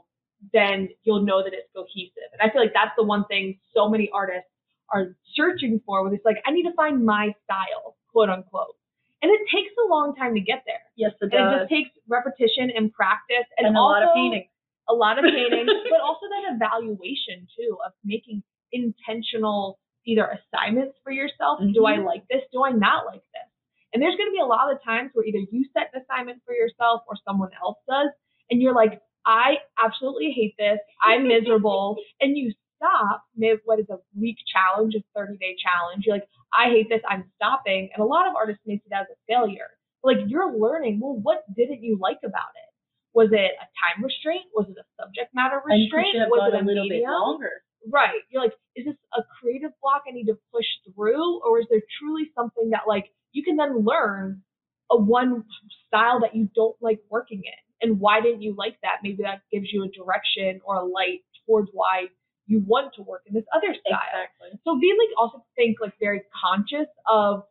[0.54, 2.30] then you'll know that it's cohesive.
[2.32, 4.48] And I feel like that's the one thing so many artists
[4.94, 6.04] are searching for.
[6.04, 8.76] Where it's like, I need to find my style, quote unquote.
[9.22, 10.80] And it takes a long time to get there.
[10.96, 14.10] Yes, it And it just takes repetition and practice and, and a also lot of
[14.14, 14.48] painting.
[14.88, 21.12] a lot of painting, but also that evaluation too of making intentional either assignments for
[21.12, 21.60] yourself.
[21.74, 22.06] Do I Mhm.
[22.06, 22.44] like this?
[22.54, 23.50] Do I not like this?
[23.96, 26.44] And there's going to be a lot of times where either you set an assignment
[26.44, 28.12] for yourself or someone else does,
[28.52, 30.80] and you're like, I absolutely hate this.
[31.02, 31.96] I'm miserable.
[32.20, 36.04] and you stop mid what is a week challenge, a 30 day challenge.
[36.06, 37.00] You're like, I hate this.
[37.08, 37.88] I'm stopping.
[37.96, 39.72] And a lot of artists may see that as a failure.
[40.04, 41.00] Like you're learning.
[41.02, 42.70] Well, what didn't you like about it?
[43.16, 44.44] Was it a time restraint?
[44.54, 46.20] Was it a subject matter restraint?
[46.28, 47.12] Was it a little bit medium?
[47.12, 47.64] longer.
[47.88, 48.20] Right.
[48.30, 51.40] You're like, is this a creative block I need to push through?
[51.48, 54.42] Or is there truly something that like you can then learn
[54.90, 55.44] a one
[55.88, 57.54] style that you don't like working in?
[57.82, 58.98] And why didn't you like that?
[59.04, 62.06] Maybe that gives you a direction or a light towards why
[62.48, 64.00] you want to work in this other style.
[64.14, 64.60] Exactly.
[64.64, 67.44] So being like also think like very conscious of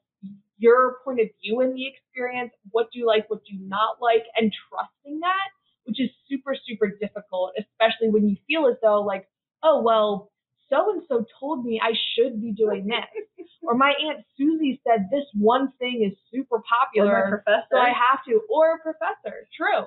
[0.57, 3.99] your point of view in the experience, what do you like, what do you not
[4.01, 5.49] like, and trusting that,
[5.85, 9.29] which is super, super difficult, especially when you feel as though like,
[9.63, 10.31] oh well,
[10.69, 13.47] so and so told me I should be doing this.
[13.63, 17.67] or my Aunt Susie said this one thing is super Or popular my professor.
[17.73, 19.47] so I have to, or a professor.
[19.57, 19.87] True.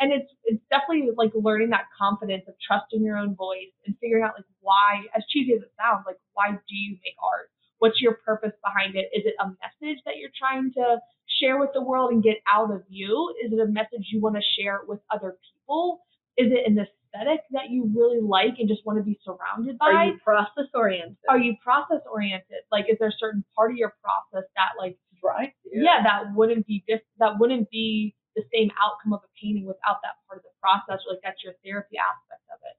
[0.00, 4.24] And it's it's definitely like learning that confidence of trusting your own voice and figuring
[4.24, 7.50] out like why, as cheesy as it sounds, like why do you make art?
[7.78, 9.10] What's your purpose behind it?
[9.14, 10.98] Is it a message that you're trying to
[11.40, 13.34] share with the world and get out of you?
[13.44, 16.00] Is it a message you want to share with other people?
[16.36, 16.78] Is it an
[17.14, 19.86] aesthetic that you really like and just want to be surrounded by?
[19.86, 21.16] Are you process oriented?
[21.28, 22.64] Are you process oriented?
[22.72, 26.66] Like, is there a certain part of your process that like drive yeah, that wouldn't
[26.66, 30.44] be diff- that wouldn't be the same outcome of a painting without that part of
[30.44, 31.00] the process.
[31.08, 32.76] Like that's your therapy aspect of it,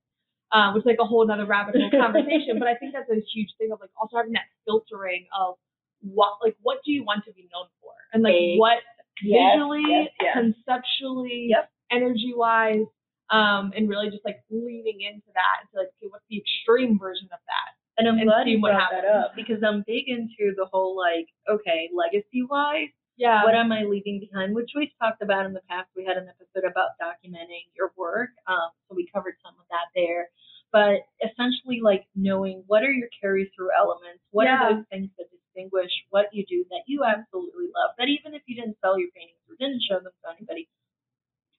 [0.52, 2.56] um, which is like a whole other rabbit hole conversation.
[2.60, 5.56] but I think that's a huge thing of like also having that filtering of
[6.02, 8.78] what like what do you want to be known for, and like what
[9.24, 10.36] Yes, visually, yes, yes.
[10.36, 11.70] conceptually, Yep.
[11.90, 12.84] energy wise.
[13.32, 17.00] Um, and really just like leaning into that and to like, okay, what's the extreme
[17.00, 17.70] version of that?
[17.98, 20.96] And I'm and glad you what brought that up because I'm big into the whole
[20.98, 23.44] like, okay, legacy wise, Yeah.
[23.44, 24.54] What am I leaving behind?
[24.54, 25.88] Which we've talked about in the past.
[25.96, 29.88] We had an episode about documenting your work, um, so we covered some of that
[29.96, 30.30] there.
[30.72, 34.60] But essentially, like knowing what are your carry through elements, what Yeah.
[34.60, 38.42] are those things that distinguish what you do that you absolutely love, that even if
[38.46, 40.68] you didn't sell your paintings or didn't show them to anybody,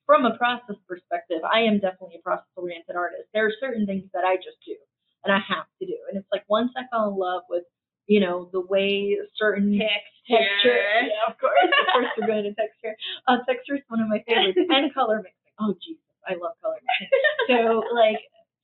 [0.07, 3.25] from a process perspective, I am definitely a process oriented artist.
[3.35, 4.77] There are certain things that I just do
[5.25, 5.97] and I have to do.
[6.09, 7.65] And it's like once I fell in love with,
[8.07, 12.95] you know, the way certain texture, yeah, of course, of course, we're going to texture.
[13.27, 15.53] Uh, texture is one of my favorites, and color mixing.
[15.61, 17.11] Oh Jesus, I love color mixing.
[17.51, 18.21] So like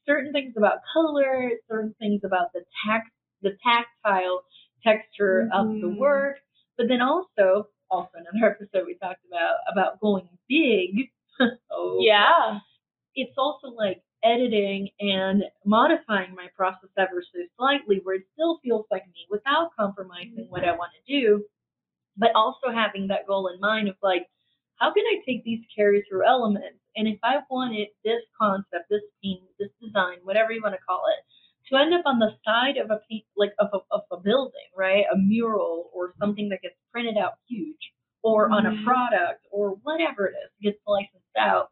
[0.07, 3.11] certain things about color, certain things about the tact,
[3.43, 4.43] the tactile
[4.85, 5.99] texture of the Mhm.
[5.99, 6.39] work,
[6.77, 11.11] but then also, also another episode we talked about about going big.
[11.71, 12.59] Oh, Yeah.
[13.15, 18.87] it's also like editing and modifying my process ever so slightly where it still feels
[18.91, 21.45] like me without compromising what I want to do,
[22.17, 24.27] but also having that goal in mind of like,
[24.77, 26.79] how can I take these carry through elements?
[26.97, 31.05] And if I wanted this concept, this theme, this design, whatever you want to call
[31.09, 31.25] it,
[31.73, 34.69] to end up on the side of a paint, like of a, of a building,
[34.77, 35.05] right?
[35.13, 38.85] A mural or something that gets printed out huge, or on a Mhm.
[38.85, 41.71] product, or whatever it is, gets licensed out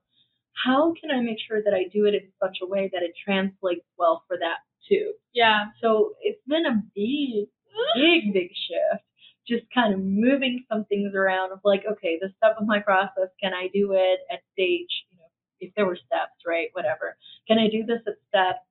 [0.65, 3.13] how can I make sure that I do it in such a way that it
[3.25, 4.59] translates well for that
[4.89, 5.13] too?
[5.33, 5.67] Yeah.
[5.81, 7.49] So it's been a big,
[7.95, 9.05] big, big shift.
[9.49, 13.29] Just kind of moving some things around of like, okay, this step of my process,
[13.43, 15.31] can I do it at stage, you know,
[15.61, 16.69] if there were steps, right?
[16.73, 17.17] Whatever.
[17.49, 18.63] Can I do this at step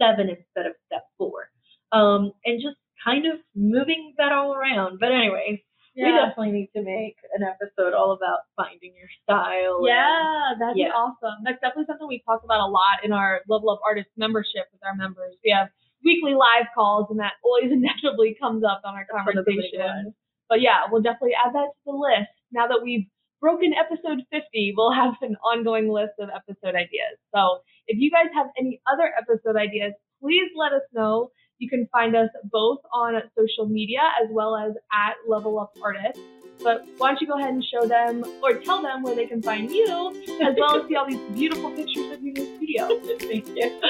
[0.00, 1.50] seven instead of step four?
[1.90, 5.00] Um, and just kind of moving that all around.
[5.00, 5.64] But anyway,
[5.94, 9.76] we definitely need to make an episode all about finding your style.
[9.78, 11.44] and- Yeah, that'd be awesome.
[11.44, 14.80] That's definitely something we talk about a lot in our Level Up Artists membership with
[14.84, 15.36] our members.
[15.44, 15.68] We have
[16.04, 19.50] weekly live calls, and that always inevitably comes up on our That's one of the
[19.52, 20.14] big conversation.
[20.48, 22.30] But yeah, we'll definitely add that to the list.
[22.52, 23.06] Now that we've
[23.40, 27.16] broken episode 50, we'll have an ongoing list of episode ideas.
[27.34, 31.30] So if you guys have any other episode ideas, please let us know.
[31.62, 36.20] You can find us both on social media as well as at Level Up Artists.
[36.62, 39.42] But why don't you go ahead and show them or tell them where they can
[39.42, 40.10] find you,
[40.42, 43.00] as well as see all these beautiful pictures of your new studio.
[43.18, 43.80] Thank you.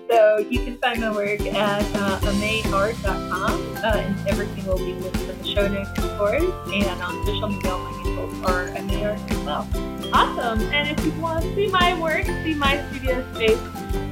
[0.10, 2.20] so you can find my work at uh,
[3.82, 6.42] uh, and everything will be listed in the show notes, of course.
[6.72, 9.68] And on social media, my handles are amadeart as well.
[10.12, 10.60] Awesome.
[10.72, 13.58] And if you want to see my work, see my studio space,